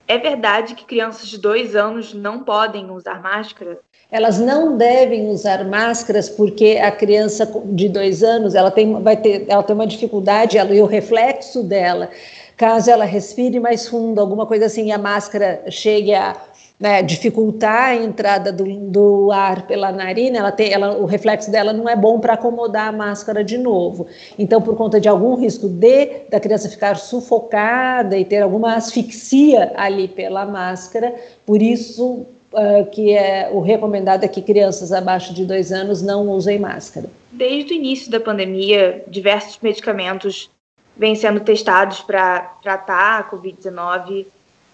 É 0.09 0.19
verdade 0.19 0.77
que 0.77 0.85
crianças 0.85 1.27
de 1.27 1.37
dois 1.37 1.75
anos 1.75 2.15
não 2.15 2.45
podem 2.45 2.91
usar 2.91 3.21
máscara? 3.21 3.81
Elas 4.09 4.39
não 4.39 4.77
devem 4.77 5.29
usar 5.29 5.65
máscaras 5.65 6.29
porque 6.29 6.79
a 6.81 6.93
criança 6.93 7.45
de 7.65 7.89
dois 7.89 8.23
anos 8.23 8.55
ela 8.55 8.71
tem, 8.71 9.03
vai 9.03 9.17
ter, 9.17 9.47
ela 9.49 9.65
tem 9.65 9.75
uma 9.75 9.87
dificuldade 9.87 10.57
ela, 10.57 10.73
e 10.73 10.81
o 10.81 10.87
reflexo 10.87 11.65
dela 11.65 12.09
caso 12.57 12.91
ela 12.91 13.05
respire 13.05 13.61
mais 13.61 13.89
fundo, 13.89 14.21
alguma 14.21 14.47
coisa 14.47 14.67
assim, 14.67 14.87
e 14.87 14.93
a 14.93 14.99
máscara 14.99 15.63
chegue 15.69 16.15
a 16.15 16.37
né, 16.79 17.03
dificultar 17.03 17.91
a 17.91 17.95
entrada 17.95 18.53
do, 18.53 18.65
do, 18.65 19.33
ar 19.33 19.67
pela 19.67 19.91
narina, 19.91 20.39
ela 20.39 20.53
tem, 20.53 20.73
ela, 20.73 20.97
o 20.97 21.07
reflexo 21.07 21.51
dela 21.51 21.73
não 21.73 21.89
é 21.89 21.97
bom 21.97 22.21
para 22.21 22.35
acomodar 22.35 22.89
a 22.89 22.93
máscara 22.93 23.43
de 23.43 23.57
novo. 23.57 24.07
Então, 24.39 24.61
por 24.61 24.77
conta 24.77 25.01
de 25.01 25.09
algum 25.09 25.37
risco 25.37 25.69
de 25.69 26.27
da 26.31 26.39
criança 26.39 26.69
ficar 26.69 26.97
sufocada 26.97 28.17
e 28.19 28.25
ter 28.25 28.43
alguma 28.43 28.75
asfixia 28.75 29.73
ali 29.75 30.07
pela 30.07 30.45
máscara, 30.45 31.15
por 31.47 31.63
isso 31.63 32.27
uh, 32.53 32.85
que 32.91 33.13
é 33.15 33.49
o 33.51 33.61
recomendado 33.61 34.25
é 34.25 34.29
que 34.29 34.43
crianças 34.43 34.93
abaixo 34.93 35.33
de 35.33 35.47
dois 35.47 35.73
anos 35.73 36.03
não 36.03 36.29
usem 36.29 36.59
máscara. 36.59 37.09
Desde 37.33 37.73
o 37.73 37.77
início 37.77 38.11
da 38.11 38.21
pandemia, 38.21 39.03
diversos 39.09 39.59
medicamentos 39.63 40.51
vêm 40.97 41.15
sendo 41.15 41.41
testados 41.41 42.01
para 42.01 42.41
tratar 42.63 43.19
a 43.19 43.31
Covid-19 43.31 44.27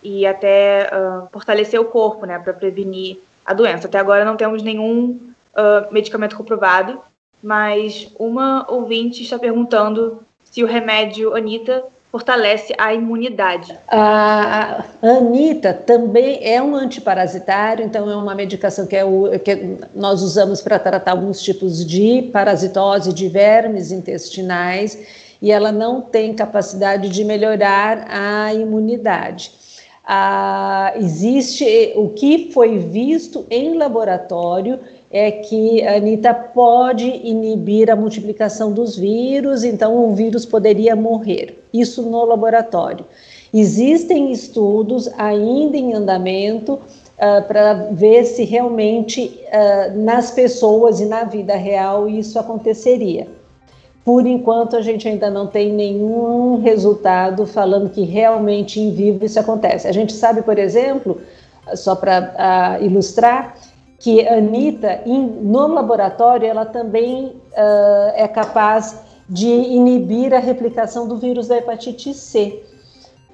e 0.02 0.26
até 0.26 0.90
uh, 0.92 1.28
fortalecer 1.32 1.80
o 1.80 1.85
corpo, 1.85 2.26
né, 2.26 2.38
para 2.38 2.52
prevenir 2.52 3.18
a 3.44 3.52
doença. 3.52 3.87
Até 3.87 3.98
agora 3.98 4.24
não 4.24 4.37
temos 4.37 4.62
nenhum 4.62 5.18
uh, 5.54 5.92
medicamento 5.92 6.37
comprovado, 6.37 7.00
mas 7.42 8.11
uma 8.18 8.64
ouvinte 8.68 9.22
está 9.22 9.38
perguntando 9.38 10.22
se 10.44 10.62
o 10.62 10.66
remédio 10.66 11.35
Anita 11.35 11.85
fortalece 12.11 12.74
a 12.76 12.92
imunidade. 12.92 13.76
A 13.88 14.85
Anita 15.00 15.72
também 15.72 16.40
é 16.42 16.61
um 16.61 16.76
antiparasitário, 16.76 17.85
então 17.85 18.08
é 18.11 18.14
uma 18.14 18.35
medicação 18.35 18.87
que, 18.87 18.94
é 18.94 19.04
o, 19.04 19.30
que 19.40 19.78
nós 19.94 20.20
usamos 20.20 20.61
para 20.61 20.78
tratar 20.78 21.12
alguns 21.12 21.40
tipos 21.40 21.85
de 21.87 22.28
parasitose 22.30 23.14
de 23.14 23.28
vermes 23.28 23.90
intestinais 23.90 24.98
e 25.42 25.50
ela 25.50 25.72
não 25.72 26.00
tem 26.00 26.33
capacidade 26.33 27.09
de 27.09 27.24
melhorar 27.24 28.07
a 28.09 28.55
imunidade. 28.55 29.52
Ah, 30.05 30.94
existe 30.96 31.92
o 31.96 32.09
que 32.11 32.50
foi 32.52 32.78
visto 32.78 33.44
em 33.50 33.76
laboratório 33.76 34.78
é 35.11 35.31
que 35.31 35.83
a 35.83 35.96
Anitta 35.96 36.33
pode 36.33 37.07
inibir 37.07 37.90
a 37.90 37.96
multiplicação 37.96 38.72
dos 38.72 38.96
vírus, 38.96 39.62
então 39.62 40.09
o 40.09 40.14
vírus 40.14 40.46
poderia 40.46 40.96
morrer. 40.96 41.62
Isso 41.72 42.02
no 42.02 42.24
laboratório. 42.24 43.05
Existem 43.52 44.33
estudos 44.33 45.11
ainda 45.18 45.76
em 45.76 45.92
andamento 45.92 46.74
uh, 46.74 47.46
para 47.46 47.74
ver 47.92 48.24
se 48.24 48.44
realmente 48.44 49.38
uh, 49.48 49.98
nas 49.98 50.31
pessoas 50.31 51.00
e 51.00 51.05
na 51.05 51.24
vida 51.24 51.55
real 51.55 52.09
isso 52.09 52.38
aconteceria. 52.38 53.28
Por 54.04 54.26
enquanto, 54.26 54.76
a 54.76 54.82
gente 54.82 55.06
ainda 55.06 55.30
não 55.30 55.46
tem 55.46 55.72
nenhum 55.72 56.60
resultado 56.60 57.46
falando 57.46 57.88
que 57.88 58.02
realmente 58.02 58.80
em 58.80 58.92
vivo 58.92 59.24
isso 59.24 59.38
acontece. 59.38 59.86
A 59.86 59.92
gente 59.92 60.12
sabe, 60.12 60.42
por 60.42 60.58
exemplo, 60.58 61.20
só 61.74 61.94
para 61.94 62.80
uh, 62.80 62.84
ilustrar, 62.84 63.54
que 64.00 64.26
a 64.26 64.38
Anitta, 64.38 65.02
in, 65.06 65.24
no 65.42 65.68
laboratório, 65.68 66.48
ela 66.48 66.66
também 66.66 67.26
uh, 67.26 68.12
é 68.16 68.26
capaz 68.26 69.00
de 69.28 69.46
inibir 69.46 70.34
a 70.34 70.40
replicação 70.40 71.06
do 71.06 71.16
vírus 71.16 71.46
da 71.46 71.58
hepatite 71.58 72.12
C. 72.12 72.60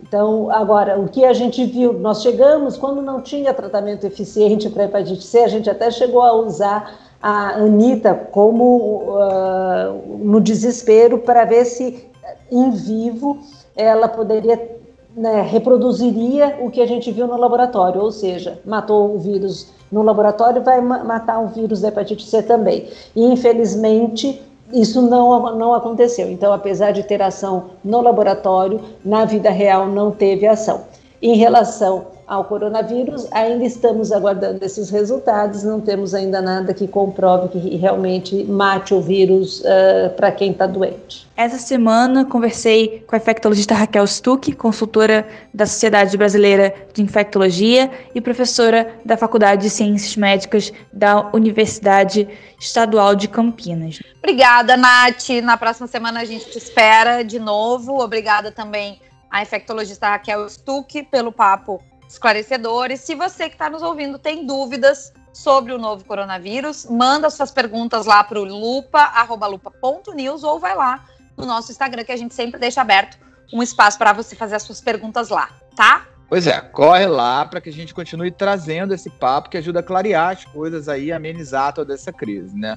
Então, 0.02 0.50
agora, 0.50 1.00
o 1.00 1.08
que 1.08 1.24
a 1.24 1.32
gente 1.32 1.64
viu, 1.64 1.94
nós 1.94 2.22
chegamos, 2.22 2.76
quando 2.76 3.00
não 3.00 3.22
tinha 3.22 3.54
tratamento 3.54 4.06
eficiente 4.06 4.68
para 4.68 4.84
hepatite 4.84 5.24
C, 5.24 5.38
a 5.40 5.48
gente 5.48 5.70
até 5.70 5.90
chegou 5.90 6.20
a 6.20 6.34
usar 6.34 7.07
a 7.22 7.56
Anitta 7.56 8.14
como 8.14 9.14
uh, 9.14 10.18
no 10.18 10.40
desespero 10.40 11.18
para 11.18 11.44
ver 11.44 11.64
se 11.64 12.06
em 12.50 12.70
vivo 12.70 13.38
ela 13.76 14.08
poderia 14.08 14.78
né, 15.16 15.42
reproduziria 15.42 16.58
o 16.60 16.70
que 16.70 16.80
a 16.80 16.86
gente 16.86 17.10
viu 17.10 17.26
no 17.26 17.36
laboratório, 17.36 18.00
ou 18.00 18.12
seja, 18.12 18.60
matou 18.64 19.14
o 19.14 19.18
vírus 19.18 19.68
no 19.90 20.02
laboratório, 20.02 20.62
vai 20.62 20.80
matar 20.80 21.40
o 21.40 21.48
vírus 21.48 21.80
da 21.80 21.88
hepatite 21.88 22.24
C 22.24 22.42
também. 22.42 22.88
E 23.16 23.24
infelizmente 23.24 24.40
isso 24.72 25.02
não, 25.02 25.56
não 25.56 25.74
aconteceu. 25.74 26.30
Então, 26.30 26.52
apesar 26.52 26.92
de 26.92 27.02
ter 27.02 27.22
ação 27.22 27.70
no 27.82 28.00
laboratório, 28.00 28.80
na 29.04 29.24
vida 29.24 29.50
real 29.50 29.86
não 29.86 30.10
teve 30.10 30.46
ação. 30.46 30.82
Em 31.20 31.36
relação 31.36 32.06
ao 32.28 32.44
coronavírus, 32.44 33.26
ainda 33.32 33.64
estamos 33.64 34.12
aguardando 34.12 34.62
esses 34.62 34.90
resultados, 34.90 35.62
não 35.62 35.80
temos 35.80 36.14
ainda 36.14 36.42
nada 36.42 36.74
que 36.74 36.86
comprove 36.86 37.48
que 37.48 37.76
realmente 37.76 38.44
mate 38.44 38.92
o 38.92 39.00
vírus 39.00 39.60
uh, 39.60 40.10
para 40.14 40.30
quem 40.30 40.52
está 40.52 40.66
doente. 40.66 41.26
Essa 41.34 41.56
semana 41.56 42.26
conversei 42.26 43.02
com 43.06 43.16
a 43.16 43.18
infectologista 43.18 43.74
Raquel 43.74 44.06
Stuck, 44.06 44.52
consultora 44.52 45.26
da 45.54 45.64
Sociedade 45.64 46.14
Brasileira 46.18 46.74
de 46.92 47.00
Infectologia 47.00 47.90
e 48.14 48.20
professora 48.20 48.94
da 49.06 49.16
Faculdade 49.16 49.62
de 49.62 49.70
Ciências 49.70 50.14
Médicas 50.14 50.70
da 50.92 51.30
Universidade 51.32 52.28
Estadual 52.60 53.14
de 53.14 53.26
Campinas. 53.28 54.00
Obrigada, 54.18 54.76
Nath. 54.76 55.30
Na 55.42 55.56
próxima 55.56 55.86
semana 55.86 56.20
a 56.20 56.24
gente 56.26 56.50
te 56.50 56.58
espera 56.58 57.22
de 57.22 57.38
novo. 57.38 58.02
Obrigada 58.02 58.52
também 58.52 59.00
à 59.30 59.40
infectologista 59.40 60.10
Raquel 60.10 60.46
Stuck 60.48 61.04
pelo 61.04 61.32
papo 61.32 61.80
esclarecedores. 62.08 63.00
Se 63.00 63.14
você 63.14 63.48
que 63.48 63.54
está 63.54 63.68
nos 63.68 63.82
ouvindo 63.82 64.18
tem 64.18 64.46
dúvidas 64.46 65.12
sobre 65.32 65.72
o 65.72 65.78
novo 65.78 66.04
coronavírus, 66.04 66.86
manda 66.86 67.30
suas 67.30 67.50
perguntas 67.50 68.06
lá 68.06 68.24
para 68.24 68.40
o 68.40 68.44
lupa.lupa.news 68.44 70.42
ou 70.42 70.58
vai 70.58 70.74
lá 70.74 71.04
no 71.36 71.46
nosso 71.46 71.70
Instagram, 71.70 72.02
que 72.02 72.10
a 72.12 72.16
gente 72.16 72.34
sempre 72.34 72.58
deixa 72.58 72.80
aberto 72.80 73.18
um 73.52 73.62
espaço 73.62 73.96
para 73.96 74.12
você 74.12 74.34
fazer 74.34 74.56
as 74.56 74.62
suas 74.64 74.80
perguntas 74.80 75.28
lá, 75.28 75.50
tá? 75.76 76.06
Pois 76.28 76.46
é, 76.46 76.60
corre 76.60 77.06
lá 77.06 77.44
para 77.46 77.60
que 77.60 77.70
a 77.70 77.72
gente 77.72 77.94
continue 77.94 78.30
trazendo 78.30 78.92
esse 78.92 79.08
papo 79.08 79.48
que 79.48 79.56
ajuda 79.56 79.80
a 79.80 79.82
clarear 79.82 80.30
as 80.30 80.44
coisas 80.44 80.88
aí, 80.88 81.10
amenizar 81.10 81.72
toda 81.72 81.94
essa 81.94 82.12
crise, 82.12 82.54
né? 82.54 82.76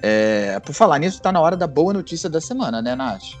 É, 0.00 0.58
por 0.60 0.72
falar 0.72 0.98
nisso, 0.98 1.18
está 1.18 1.30
na 1.30 1.40
hora 1.40 1.56
da 1.56 1.66
boa 1.66 1.92
notícia 1.92 2.30
da 2.30 2.40
semana, 2.40 2.80
né, 2.80 2.94
Nath? 2.94 3.34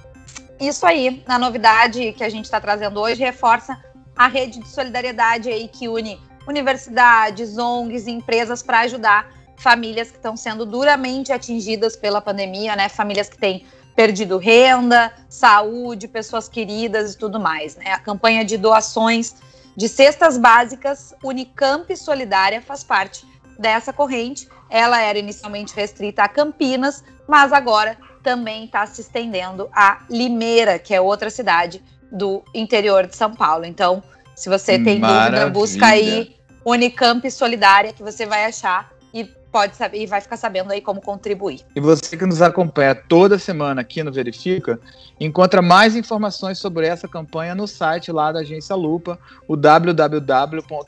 Isso 0.60 0.84
aí, 0.84 1.22
a 1.26 1.38
novidade 1.38 2.12
que 2.12 2.24
a 2.24 2.28
gente 2.28 2.44
está 2.44 2.60
trazendo 2.60 3.00
hoje 3.00 3.22
reforça 3.22 3.78
a 4.18 4.26
rede 4.26 4.58
de 4.58 4.68
solidariedade 4.68 5.48
aí 5.48 5.68
que 5.68 5.88
une 5.88 6.20
universidades, 6.46 7.56
ONGs 7.56 8.06
e 8.06 8.10
empresas 8.10 8.62
para 8.62 8.80
ajudar 8.80 9.30
famílias 9.58 10.10
que 10.10 10.16
estão 10.16 10.36
sendo 10.36 10.64
duramente 10.64 11.32
atingidas 11.32 11.94
pela 11.94 12.20
pandemia, 12.20 12.74
né? 12.74 12.88
Famílias 12.88 13.28
que 13.28 13.36
têm 13.36 13.66
perdido 13.94 14.38
renda, 14.38 15.12
saúde, 15.28 16.08
pessoas 16.08 16.48
queridas 16.48 17.14
e 17.14 17.18
tudo 17.18 17.38
mais, 17.38 17.76
né? 17.76 17.92
A 17.92 17.98
campanha 17.98 18.44
de 18.44 18.56
doações 18.56 19.36
de 19.76 19.88
cestas 19.88 20.38
básicas 20.38 21.14
Unicamp 21.22 21.94
Solidária 21.96 22.62
faz 22.62 22.82
parte 22.82 23.26
dessa 23.58 23.92
corrente. 23.92 24.48
Ela 24.70 25.02
era 25.02 25.18
inicialmente 25.18 25.74
restrita 25.74 26.22
a 26.22 26.28
Campinas, 26.28 27.04
mas 27.26 27.52
agora 27.52 27.98
também 28.22 28.64
está 28.64 28.86
se 28.86 29.00
estendendo 29.00 29.68
a 29.72 30.00
Limeira, 30.08 30.78
que 30.78 30.94
é 30.94 31.00
outra 31.00 31.30
cidade 31.30 31.82
do 32.10 32.42
interior 32.54 33.06
de 33.06 33.16
São 33.16 33.34
Paulo. 33.34 33.64
Então, 33.64 34.02
se 34.34 34.48
você 34.48 34.78
tem 34.78 34.98
Maravilha. 34.98 35.30
dúvida, 35.30 35.50
busca 35.50 35.86
aí 35.86 36.36
Unicamp 36.64 37.30
Solidária 37.30 37.92
que 37.92 38.02
você 38.02 38.26
vai 38.26 38.44
achar 38.44 38.90
e 39.12 39.24
pode 39.50 39.76
saber 39.76 40.02
e 40.02 40.06
vai 40.06 40.20
ficar 40.20 40.36
sabendo 40.36 40.72
aí 40.72 40.80
como 40.80 41.00
contribuir. 41.00 41.60
E 41.74 41.80
você 41.80 42.16
que 42.16 42.26
nos 42.26 42.40
acompanha 42.42 42.94
toda 42.94 43.38
semana 43.38 43.80
aqui 43.80 44.02
no 44.02 44.12
Verifica, 44.12 44.78
encontra 45.18 45.62
mais 45.62 45.96
informações 45.96 46.58
sobre 46.58 46.86
essa 46.86 47.08
campanha 47.08 47.54
no 47.54 47.66
site 47.66 48.12
lá 48.12 48.30
da 48.30 48.40
agência 48.40 48.76
Lupa, 48.76 49.18
o 49.46 49.56
www.lupa.news. 49.56 50.78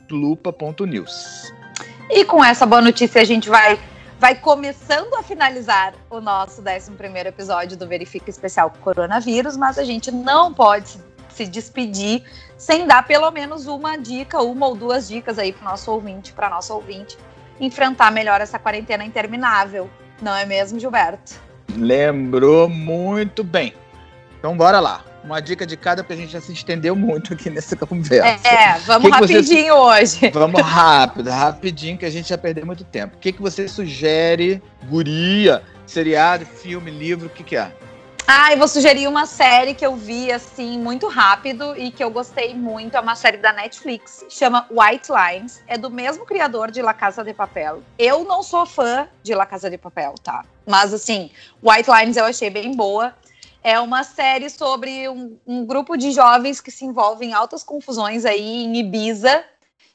E 2.09 2.25
com 2.25 2.43
essa 2.43 2.65
boa 2.65 2.81
notícia 2.81 3.21
a 3.21 3.25
gente 3.25 3.49
vai 3.49 3.79
vai 4.21 4.35
começando 4.35 5.15
a 5.15 5.23
finalizar 5.23 5.95
o 6.07 6.21
nosso 6.21 6.61
11 6.61 6.91
episódio 7.25 7.75
do 7.75 7.87
Verifica 7.87 8.29
Especial 8.29 8.71
Coronavírus, 8.79 9.57
mas 9.57 9.79
a 9.79 9.83
gente 9.83 10.11
não 10.11 10.53
pode 10.53 10.99
se 11.33 11.47
despedir 11.47 12.23
sem 12.57 12.85
dar 12.85 13.05
pelo 13.05 13.29
menos 13.31 13.65
uma 13.65 13.97
dica, 13.97 14.41
uma 14.41 14.67
ou 14.67 14.75
duas 14.75 15.07
dicas 15.07 15.39
aí 15.39 15.51
para 15.51 15.69
nosso 15.71 15.91
ouvinte, 15.91 16.31
para 16.31 16.49
nosso 16.49 16.73
ouvinte, 16.73 17.17
enfrentar 17.59 18.11
melhor 18.11 18.41
essa 18.41 18.59
quarentena 18.59 19.03
interminável. 19.03 19.89
Não 20.21 20.35
é 20.35 20.45
mesmo, 20.45 20.79
Gilberto? 20.79 21.33
Lembrou 21.75 22.69
muito 22.69 23.43
bem. 23.43 23.73
Então 24.37 24.55
bora 24.55 24.79
lá. 24.79 25.05
Uma 25.23 25.39
dica 25.39 25.67
de 25.67 25.77
cada, 25.77 26.03
porque 26.03 26.13
a 26.13 26.17
gente 26.17 26.31
já 26.31 26.41
se 26.41 26.51
estendeu 26.51 26.95
muito 26.95 27.33
aqui 27.33 27.47
nessa 27.49 27.75
conversa. 27.75 28.47
É, 28.47 28.79
vamos 28.79 29.07
que 29.07 29.15
rapidinho 29.15 29.75
você... 29.75 30.01
hoje. 30.01 30.29
Vamos 30.33 30.61
rápido, 30.61 31.29
rapidinho, 31.29 31.95
que 31.95 32.05
a 32.05 32.09
gente 32.09 32.29
já 32.29 32.37
perdeu 32.39 32.65
muito 32.65 32.83
tempo. 32.83 33.15
O 33.15 33.19
que, 33.19 33.31
que 33.31 33.39
você 33.39 33.67
sugere, 33.67 34.61
guria, 34.89 35.61
seriado, 35.85 36.43
filme, 36.43 36.89
livro, 36.89 37.27
o 37.27 37.29
que, 37.29 37.43
que 37.43 37.55
é? 37.55 37.71
Ah, 38.27 38.53
eu 38.53 38.57
vou 38.57 38.67
sugerir 38.67 39.07
uma 39.07 39.25
série 39.25 39.73
que 39.73 39.85
eu 39.85 39.95
vi 39.95 40.31
assim 40.31 40.79
muito 40.79 41.07
rápido 41.07 41.75
e 41.77 41.91
que 41.91 42.03
eu 42.03 42.09
gostei 42.09 42.53
muito. 42.53 42.95
É 42.95 42.99
uma 42.99 43.15
série 43.15 43.37
da 43.37 43.51
Netflix, 43.51 44.25
chama 44.29 44.67
White 44.69 45.09
Lines. 45.11 45.61
É 45.67 45.77
do 45.77 45.89
mesmo 45.89 46.25
criador 46.25 46.71
de 46.71 46.81
La 46.81 46.93
Casa 46.93 47.23
de 47.23 47.33
Papel. 47.33 47.83
Eu 47.97 48.23
não 48.23 48.41
sou 48.41 48.65
fã 48.65 49.09
de 49.21 49.33
La 49.35 49.45
Casa 49.45 49.69
de 49.69 49.77
Papel, 49.77 50.15
tá? 50.23 50.45
Mas 50.65 50.93
assim, 50.93 51.29
White 51.61 51.89
Lines 51.89 52.17
eu 52.17 52.25
achei 52.25 52.49
bem 52.49 52.73
boa. 52.73 53.13
É 53.63 53.79
uma 53.79 54.03
série 54.03 54.49
sobre 54.49 55.07
um, 55.09 55.37
um 55.45 55.65
grupo 55.65 55.95
de 55.97 56.11
jovens 56.11 56.61
que 56.61 56.71
se 56.71 56.85
envolvem 56.85 57.31
em 57.31 57.33
altas 57.33 57.63
confusões 57.63 58.25
aí 58.25 58.63
em 58.63 58.77
Ibiza. 58.77 59.43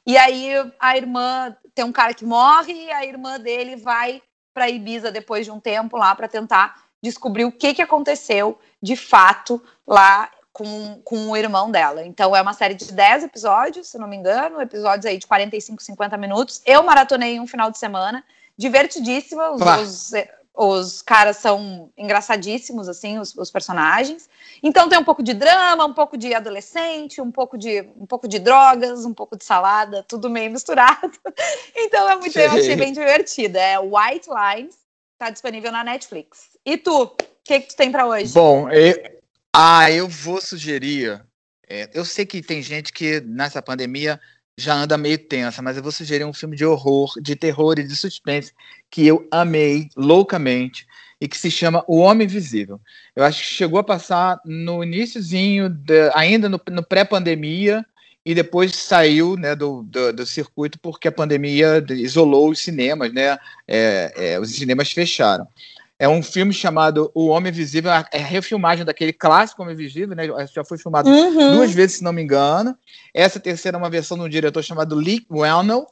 E 0.05 0.17
aí 0.17 0.51
a 0.79 0.95
irmã 0.95 1.55
tem 1.75 1.83
um 1.83 1.91
cara 1.91 2.13
que 2.13 2.23
morre 2.23 2.73
e 2.73 2.91
a 2.91 3.05
irmã 3.05 3.39
dele 3.39 3.75
vai 3.75 4.21
para 4.53 4.69
Ibiza 4.69 5.11
depois 5.11 5.45
de 5.45 5.51
um 5.51 5.59
tempo 5.59 5.97
lá 5.97 6.15
para 6.15 6.27
tentar 6.27 6.86
descobrir 7.01 7.45
o 7.45 7.51
que, 7.51 7.73
que 7.73 7.81
aconteceu 7.81 8.59
de 8.81 8.95
fato 8.95 9.61
lá 9.85 10.29
com, 10.57 10.99
com 11.03 11.29
o 11.29 11.37
irmão 11.37 11.69
dela. 11.69 12.03
Então 12.03 12.35
é 12.35 12.41
uma 12.41 12.53
série 12.53 12.73
de 12.73 12.91
10 12.91 13.25
episódios, 13.25 13.87
se 13.87 13.97
não 13.99 14.07
me 14.07 14.15
engano, 14.15 14.59
episódios 14.59 15.05
aí 15.05 15.17
de 15.17 15.27
45, 15.27 15.83
50 15.83 16.17
minutos. 16.17 16.61
Eu 16.65 16.81
maratonei 16.81 17.39
um 17.39 17.45
final 17.45 17.69
de 17.69 17.77
semana, 17.77 18.23
divertidíssima, 18.57 19.51
os, 19.51 19.61
os, 19.61 20.11
os 20.55 21.01
caras 21.03 21.37
são 21.37 21.91
engraçadíssimos, 21.95 22.89
assim, 22.89 23.19
os, 23.19 23.35
os, 23.35 23.51
personagens. 23.51 24.27
Então 24.63 24.89
tem 24.89 24.97
um 24.97 25.03
pouco 25.03 25.21
de 25.21 25.35
drama, 25.35 25.85
um 25.85 25.93
pouco 25.93 26.17
de 26.17 26.33
adolescente, 26.33 27.21
um 27.21 27.31
pouco 27.31 27.55
de, 27.55 27.81
um 27.95 28.07
pouco 28.07 28.27
de 28.27 28.39
drogas, 28.39 29.05
um 29.05 29.13
pouco 29.13 29.37
de 29.37 29.45
salada, 29.45 30.03
tudo 30.07 30.27
meio 30.27 30.51
misturado. 30.51 31.11
então 31.75 32.09
é 32.09 32.15
muito, 32.15 32.37
eu 32.39 32.49
achei 32.49 32.75
bem 32.75 32.91
divertida. 32.91 33.59
É 33.59 33.77
White 33.79 34.27
Lines, 34.27 34.75
tá 35.19 35.29
disponível 35.29 35.71
na 35.71 35.83
Netflix. 35.83 36.56
E 36.67 36.75
tu, 36.75 37.03
o 37.03 37.07
que, 37.45 37.61
que 37.61 37.69
tu 37.69 37.77
tem 37.77 37.89
para 37.89 38.05
hoje? 38.05 38.33
Bom, 38.33 38.69
eu, 38.69 38.93
ah, 39.53 39.89
eu 39.89 40.05
vou 40.05 40.41
sugerir. 40.41 41.23
É, 41.65 41.89
eu 41.93 42.03
sei 42.03 42.25
que 42.25 42.41
tem 42.41 42.61
gente 42.61 42.91
que 42.91 43.21
nessa 43.21 43.61
pandemia 43.61 44.19
já 44.59 44.73
anda 44.73 44.97
meio 44.97 45.17
tensa, 45.17 45.61
mas 45.61 45.77
eu 45.77 45.83
vou 45.83 45.93
sugerir 45.93 46.25
um 46.25 46.33
filme 46.33 46.57
de 46.57 46.65
horror, 46.65 47.13
de 47.21 47.37
terror 47.37 47.79
e 47.79 47.87
de 47.87 47.95
suspense 47.95 48.51
que 48.91 49.07
eu 49.07 49.25
amei 49.31 49.87
loucamente 49.95 50.85
e 51.21 51.27
que 51.29 51.37
se 51.37 51.49
chama 51.49 51.85
O 51.87 51.99
Homem 51.99 52.25
Invisível. 52.25 52.81
Eu 53.15 53.23
acho 53.23 53.39
que 53.39 53.47
chegou 53.47 53.79
a 53.79 53.83
passar 53.83 54.37
no 54.43 54.83
iníciozinho, 54.83 55.73
ainda 56.13 56.49
no, 56.49 56.59
no 56.69 56.83
pré-pandemia, 56.83 57.85
e 58.25 58.35
depois 58.35 58.75
saiu 58.75 59.37
né, 59.37 59.55
do, 59.55 59.83
do, 59.83 60.11
do, 60.11 60.25
circuito 60.25 60.77
porque 60.79 61.07
a 61.07 61.11
pandemia 61.13 61.81
isolou 61.91 62.49
os 62.49 62.59
cinemas, 62.59 63.13
né? 63.13 63.37
É, 63.65 64.11
é, 64.17 64.39
os 64.39 64.51
cinemas 64.51 64.91
fecharam. 64.91 65.47
É 65.99 66.07
um 66.07 66.21
filme 66.21 66.53
chamado 66.53 67.11
O 67.13 67.27
Homem 67.27 67.51
Invisível, 67.51 67.91
é 67.91 68.05
a 68.13 68.17
refilmagem 68.17 68.85
daquele 68.85 69.11
clássico 69.11 69.63
Homem 69.63 69.73
Invisível, 69.73 70.15
né? 70.15 70.23
Já 70.53 70.63
foi 70.63 70.77
filmado 70.77 71.09
uhum. 71.09 71.55
duas 71.55 71.71
vezes, 71.71 71.97
se 71.97 72.03
não 72.03 72.13
me 72.13 72.21
engano. 72.21 72.77
Essa 73.13 73.39
terceira 73.39 73.77
é 73.77 73.79
uma 73.79 73.89
versão 73.89 74.17
de 74.17 74.23
um 74.23 74.29
diretor 74.29 74.63
chamado 74.63 74.95
Lee 74.95 75.25
Wellnell. 75.31 75.87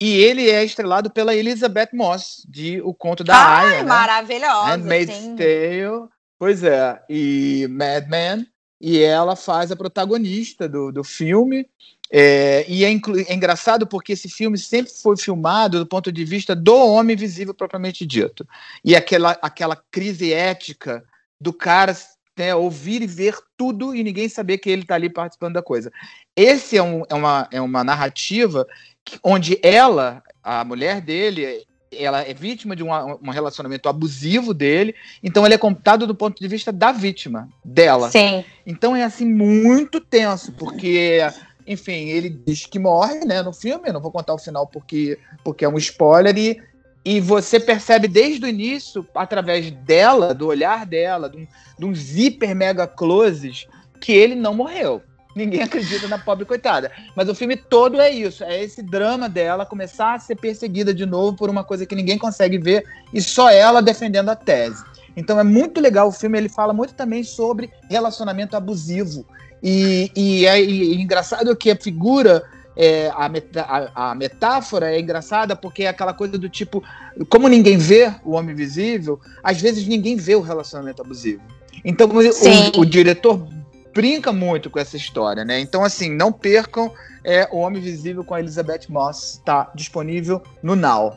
E 0.00 0.16
ele 0.16 0.50
é 0.50 0.64
estrelado 0.64 1.10
pela 1.10 1.34
Elizabeth 1.34 1.90
Moss, 1.92 2.44
de 2.48 2.80
O 2.80 2.92
Conto 2.92 3.22
da 3.22 3.36
Ai, 3.36 3.66
Aya. 3.66 3.82
Né? 3.82 3.88
maravilhosa. 3.88 4.70
Handmaid's 4.70 5.18
Tale. 5.36 6.08
Pois 6.38 6.64
é, 6.64 7.00
e 7.08 7.68
Mad 7.70 8.08
Men, 8.08 8.44
e 8.80 8.98
ela 8.98 9.36
faz 9.36 9.70
a 9.70 9.76
protagonista 9.76 10.68
do, 10.68 10.90
do 10.90 11.04
filme. 11.04 11.68
É, 12.14 12.66
e 12.68 12.84
é, 12.84 12.88
é, 12.90 13.34
engraçado 13.34 13.86
porque 13.86 14.12
esse 14.12 14.28
filme 14.28 14.58
sempre 14.58 14.92
foi 14.92 15.16
filmado 15.16 15.78
do 15.78 15.86
ponto 15.86 16.12
de 16.12 16.24
vista 16.26 16.54
do 16.54 16.76
homem 16.76 17.16
visível 17.16 17.54
propriamente 17.54 18.04
dito. 18.04 18.46
E 18.84 18.94
aquela, 18.94 19.30
aquela 19.40 19.76
crise 19.90 20.30
ética 20.30 21.02
do 21.40 21.54
cara 21.54 21.96
né, 22.36 22.54
ouvir 22.54 23.00
e 23.00 23.06
ver 23.06 23.36
tudo 23.56 23.94
e 23.94 24.04
ninguém 24.04 24.28
saber 24.28 24.58
que 24.58 24.68
ele 24.68 24.82
está 24.82 24.94
ali 24.94 25.08
participando 25.08 25.54
da 25.54 25.62
coisa. 25.62 25.90
Esse 26.36 26.76
é, 26.76 26.82
um, 26.82 27.02
é, 27.08 27.14
uma, 27.14 27.48
é 27.50 27.60
uma 27.62 27.82
narrativa 27.82 28.66
que, 29.02 29.18
onde 29.24 29.58
ela, 29.62 30.22
a 30.42 30.64
mulher 30.64 31.00
dele, 31.00 31.64
ela 31.90 32.20
é 32.20 32.34
vítima 32.34 32.76
de 32.76 32.82
um, 32.82 32.90
um 32.90 33.30
relacionamento 33.30 33.88
abusivo 33.88 34.52
dele, 34.52 34.94
então 35.22 35.46
ele 35.46 35.54
é 35.54 35.58
contado 35.58 36.06
do 36.06 36.14
ponto 36.14 36.40
de 36.40 36.48
vista 36.48 36.70
da 36.70 36.92
vítima, 36.92 37.48
dela. 37.64 38.10
Sim. 38.10 38.44
Então 38.66 38.94
é 38.94 39.02
assim 39.02 39.26
muito 39.26 40.00
tenso, 40.00 40.52
porque 40.52 41.20
enfim, 41.66 42.08
ele 42.08 42.28
diz 42.28 42.66
que 42.66 42.78
morre, 42.78 43.24
né, 43.24 43.42
no 43.42 43.52
filme, 43.52 43.92
não 43.92 44.00
vou 44.00 44.10
contar 44.10 44.34
o 44.34 44.38
final 44.38 44.66
porque 44.66 45.18
porque 45.44 45.64
é 45.64 45.68
um 45.68 45.78
spoiler 45.78 46.36
e 46.36 46.60
e 47.04 47.20
você 47.20 47.58
percebe 47.58 48.06
desde 48.06 48.44
o 48.44 48.48
início, 48.48 49.06
através 49.14 49.70
dela, 49.70 50.32
do 50.32 50.46
olhar 50.46 50.86
dela, 50.86 51.28
de, 51.28 51.36
um, 51.36 51.46
de 51.78 51.84
uns 51.84 52.16
hiper 52.16 52.54
mega 52.54 52.86
closes, 52.86 53.66
que 54.00 54.12
ele 54.12 54.36
não 54.36 54.54
morreu. 54.54 55.02
Ninguém 55.34 55.62
acredita 55.64 56.06
na 56.06 56.18
pobre 56.18 56.44
coitada. 56.44 56.92
Mas 57.16 57.28
o 57.28 57.34
filme 57.34 57.56
todo 57.56 58.00
é 58.00 58.10
isso: 58.10 58.44
é 58.44 58.62
esse 58.62 58.82
drama 58.82 59.28
dela 59.28 59.66
começar 59.66 60.14
a 60.14 60.18
ser 60.18 60.36
perseguida 60.36 60.94
de 60.94 61.04
novo 61.04 61.36
por 61.36 61.50
uma 61.50 61.64
coisa 61.64 61.86
que 61.86 61.94
ninguém 61.94 62.18
consegue 62.18 62.58
ver 62.58 62.84
e 63.12 63.20
só 63.20 63.50
ela 63.50 63.82
defendendo 63.82 64.28
a 64.28 64.36
tese. 64.36 64.84
Então 65.16 65.38
é 65.38 65.44
muito 65.44 65.80
legal 65.80 66.08
o 66.08 66.12
filme, 66.12 66.38
ele 66.38 66.48
fala 66.48 66.72
muito 66.72 66.94
também 66.94 67.24
sobre 67.24 67.70
relacionamento 67.90 68.56
abusivo. 68.56 69.26
E, 69.62 70.10
e 70.16 70.46
é 70.46 70.60
e, 70.60 71.00
engraçado 71.00 71.54
que 71.54 71.70
a 71.70 71.76
figura 71.76 72.42
é, 72.76 73.08
a, 73.08 73.30
a, 73.60 74.10
a, 74.10 74.14
metáfora 74.14 74.94
é 74.94 74.98
engraçada 74.98 75.54
porque 75.54 75.84
é 75.84 75.88
aquela 75.88 76.12
coisa 76.12 76.36
do 76.38 76.48
tipo, 76.48 76.82
como 77.28 77.48
ninguém 77.48 77.76
vê 77.76 78.12
o 78.24 78.32
homem 78.32 78.54
visível, 78.54 79.20
às 79.42 79.60
vezes 79.60 79.86
ninguém 79.86 80.16
vê 80.16 80.34
o 80.34 80.40
relacionamento 80.40 81.02
abusivo. 81.02 81.42
Então 81.84 82.08
o, 82.08 82.80
o, 82.80 82.84
diretor 82.84 83.46
brinca 83.94 84.32
muito 84.32 84.70
com 84.70 84.78
essa 84.78 84.96
história, 84.96 85.44
né? 85.44 85.60
Então, 85.60 85.84
assim, 85.84 86.10
não 86.10 86.32
percam 86.32 86.92
é, 87.24 87.48
O 87.52 87.58
Homem 87.58 87.80
Visível 87.80 88.24
com 88.24 88.34
a 88.34 88.40
Elizabeth 88.40 88.86
Moss, 88.88 89.34
está 89.34 89.70
disponível 89.74 90.42
no 90.62 90.74
Now. 90.74 91.16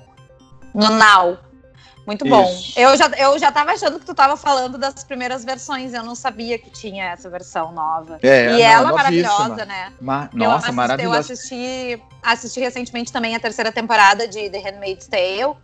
No 0.73 0.89
Now. 0.89 1.37
Muito 2.05 2.23
bom. 2.25 2.45
Eu 2.75 2.95
já, 2.95 3.07
eu 3.17 3.39
já 3.39 3.51
tava 3.51 3.71
achando 3.71 3.99
que 3.99 4.05
tu 4.05 4.13
tava 4.13 4.37
falando 4.37 4.77
das 4.77 5.03
primeiras 5.03 5.43
versões, 5.43 5.93
eu 5.93 6.03
não 6.03 6.13
sabia 6.13 6.57
que 6.57 6.69
tinha 6.69 7.05
essa 7.05 7.29
versão 7.29 7.71
nova. 7.71 8.19
É, 8.21 8.45
e 8.45 8.51
não, 8.51 8.59
ela 8.59 8.89
é 8.89 8.93
maravilhosa, 8.93 9.65
né? 9.65 9.93
Ma 9.99 10.29
nossa, 10.31 10.43
eu 10.43 10.51
assisti, 10.51 10.71
maravilhosa. 10.71 11.15
Eu 11.15 11.19
assisti, 11.19 12.01
assisti 12.21 12.59
recentemente 12.59 13.11
também 13.11 13.35
a 13.35 13.39
terceira 13.39 13.71
temporada 13.71 14.27
de 14.27 14.49
The 14.49 14.59
Handmaid's 14.59 15.07
Tale. 15.07 15.55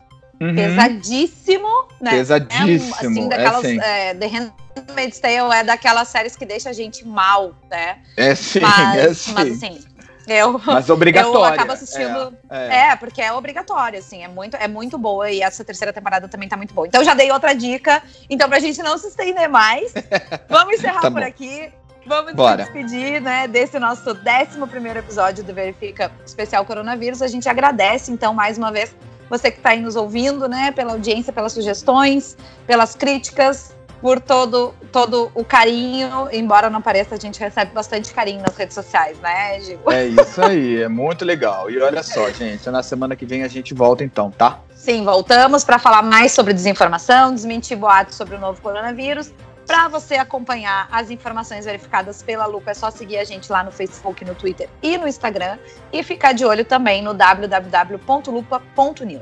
Uhum. 0.42 0.56
Pesadíssimo, 0.56 1.88
né? 2.02 2.12
Pesadíssimo. 2.12 2.96
É, 2.96 3.06
assim, 3.06 3.30
daquelas, 3.30 3.64
é, 3.64 3.68
sim. 3.68 3.80
É, 3.80 4.14
The 4.16 4.28
Handmaid's 4.28 5.20
Tale 5.20 5.54
é 5.54 5.64
daquelas 5.64 6.08
séries 6.08 6.36
que 6.36 6.48
deixa 6.48 6.72
a 6.72 6.74
gente 6.74 7.06
mal, 7.06 7.54
né? 7.70 8.00
É 8.18 8.34
sim, 8.34 8.58
mas, 8.66 8.98
é 8.98 9.14
sim. 9.14 9.34
Mas 9.34 9.52
assim, 9.52 9.84
eu, 10.28 10.60
Mas 10.66 10.90
obrigatório. 10.90 11.38
Eu 11.38 11.44
acabo 11.44 11.72
assistindo. 11.74 12.38
É, 12.50 12.68
é. 12.68 12.88
é, 12.90 12.96
porque 12.96 13.22
é 13.22 13.32
obrigatório, 13.32 14.00
assim, 14.00 14.24
é 14.24 14.28
muito, 14.28 14.56
é 14.58 14.68
muito 14.68 14.98
boa 14.98 15.30
e 15.30 15.42
essa 15.42 15.64
terceira 15.64 15.92
temporada 15.92 16.28
também 16.28 16.48
tá 16.48 16.58
muito 16.58 16.74
boa. 16.74 16.88
Então 16.88 17.04
já 17.04 17.14
dei 17.14 17.32
outra 17.32 17.54
dica. 17.54 18.02
Então, 18.30 18.48
pra 18.50 18.60
gente 18.60 18.82
não 18.82 18.98
se 18.98 19.08
estender 19.08 19.50
mais, 19.50 19.94
vamos 20.50 20.76
encerrar 20.76 21.02
tá 21.02 21.12
por 21.12 21.24
aqui. 21.24 21.72
Vamos 22.06 22.34
Bora. 22.34 22.66
se 22.66 22.72
despedir, 22.72 23.22
né, 23.22 23.48
desse 23.48 23.78
nosso 23.78 24.10
11 24.10 24.68
primeiro 24.70 25.00
episódio 25.00 25.44
do 25.44 25.54
Verifica 25.54 26.12
Especial 26.26 26.66
Coronavírus. 26.66 27.22
A 27.22 27.28
gente 27.28 27.48
agradece, 27.48 28.12
então, 28.12 28.34
mais 28.34 28.58
uma 28.58 28.72
vez, 28.72 28.96
você 29.30 29.52
que 29.52 29.58
está 29.58 29.70
aí 29.70 29.80
nos 29.80 29.96
ouvindo, 29.96 30.50
né, 30.50 30.72
pela 30.72 30.94
audiência, 30.94 31.32
pelas 31.32 31.54
sugestões, 31.54 32.36
pelas 32.66 32.96
críticas 32.96 33.76
por 34.02 34.20
todo, 34.20 34.74
todo 34.92 35.32
o 35.36 35.46
carinho. 35.46 36.28
Embora 36.32 36.70
não 36.70 36.82
pareça, 36.82 37.16
a 37.16 37.20
gente 37.20 37.40
recebe 37.40 37.72
bastante 37.72 38.12
carinho 38.14 38.42
nas 38.42 38.58
redes 38.58 38.74
sociais, 38.74 39.18
né, 39.20 39.60
Gil? 39.62 39.80
É 39.90 40.08
isso 40.08 40.42
aí, 40.44 40.82
é 40.82 40.90
muito 40.90 41.24
legal. 41.24 41.70
E 41.70 41.80
olha 41.80 42.02
só, 42.04 42.30
gente, 42.32 42.70
na 42.70 42.82
semana 42.82 43.16
que 43.16 43.26
vem 43.26 43.44
a 43.44 43.48
gente 43.48 43.74
volta 43.74 44.04
então, 44.04 44.32
tá? 44.32 44.60
Sim, 44.74 45.06
voltamos 45.06 45.64
para 45.64 45.78
falar 45.78 46.02
mais 46.02 46.32
sobre 46.32 46.54
desinformação, 46.54 47.34
desmentir 47.34 47.78
boatos 47.78 48.16
sobre 48.16 48.36
o 48.36 48.40
novo 48.40 48.60
coronavírus. 48.62 49.32
Para 49.68 49.88
você 49.88 50.16
acompanhar 50.16 50.90
as 50.92 51.12
informações 51.12 51.66
verificadas 51.66 52.24
pela 52.24 52.48
Lupa, 52.48 52.72
é 52.72 52.74
só 52.74 52.90
seguir 52.90 53.20
a 53.20 53.24
gente 53.24 53.52
lá 53.52 53.64
no 53.64 53.72
Facebook, 53.72 54.26
no 54.26 54.34
Twitter 54.34 54.68
e 54.82 54.98
no 54.98 55.08
Instagram. 55.08 55.60
E 55.94 56.02
ficar 56.04 56.34
de 56.34 56.44
olho 56.44 56.66
também 56.66 57.04
no 57.04 57.14
www.lupa.news. 57.14 58.02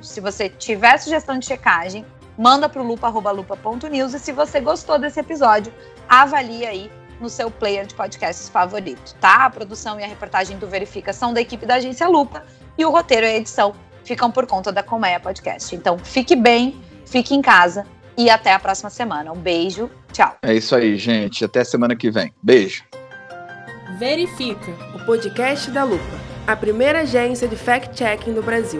Se 0.09 0.21
você 0.21 0.49
tiver 0.49 0.97
sugestão 0.97 1.37
de 1.37 1.45
checagem, 1.45 2.05
manda 2.39 2.69
para 2.69 2.81
o 2.81 2.85
lupa.lupa.news 2.85 4.13
e 4.13 4.19
se 4.19 4.31
você 4.31 4.61
gostou 4.61 4.97
desse 4.97 5.19
episódio, 5.19 5.73
avalie 6.07 6.65
aí 6.65 6.91
no 7.19 7.27
seu 7.27 7.51
player 7.51 7.85
de 7.85 7.93
podcasts 7.93 8.47
favorito, 8.47 9.13
tá? 9.19 9.43
A 9.43 9.49
produção 9.49 9.99
e 9.99 10.05
a 10.05 10.07
reportagem 10.07 10.57
do 10.57 10.65
Verifica 10.65 11.11
são 11.11 11.33
da 11.33 11.41
equipe 11.41 11.65
da 11.65 11.75
agência 11.75 12.07
Lupa 12.07 12.45
e 12.77 12.85
o 12.85 12.91
roteiro 12.91 13.25
e 13.25 13.29
a 13.29 13.35
edição 13.35 13.75
ficam 14.05 14.31
por 14.31 14.47
conta 14.47 14.71
da 14.71 14.81
Colmeia 14.81 15.19
Podcast. 15.19 15.75
Então, 15.75 15.99
fique 15.99 16.33
bem, 16.33 16.81
fique 17.05 17.35
em 17.35 17.41
casa 17.41 17.85
e 18.17 18.29
até 18.29 18.53
a 18.53 18.59
próxima 18.59 18.89
semana. 18.89 19.33
Um 19.33 19.37
beijo, 19.37 19.91
tchau. 20.13 20.37
É 20.41 20.53
isso 20.53 20.73
aí, 20.73 20.95
gente. 20.95 21.43
Até 21.43 21.65
semana 21.65 21.93
que 21.93 22.09
vem. 22.09 22.33
Beijo. 22.41 22.85
Verifica, 23.97 24.71
o 24.95 25.05
podcast 25.05 25.69
da 25.71 25.83
Lupa, 25.83 26.17
a 26.47 26.55
primeira 26.55 27.01
agência 27.01 27.49
de 27.49 27.57
fact-checking 27.57 28.33
do 28.33 28.41
Brasil. 28.41 28.79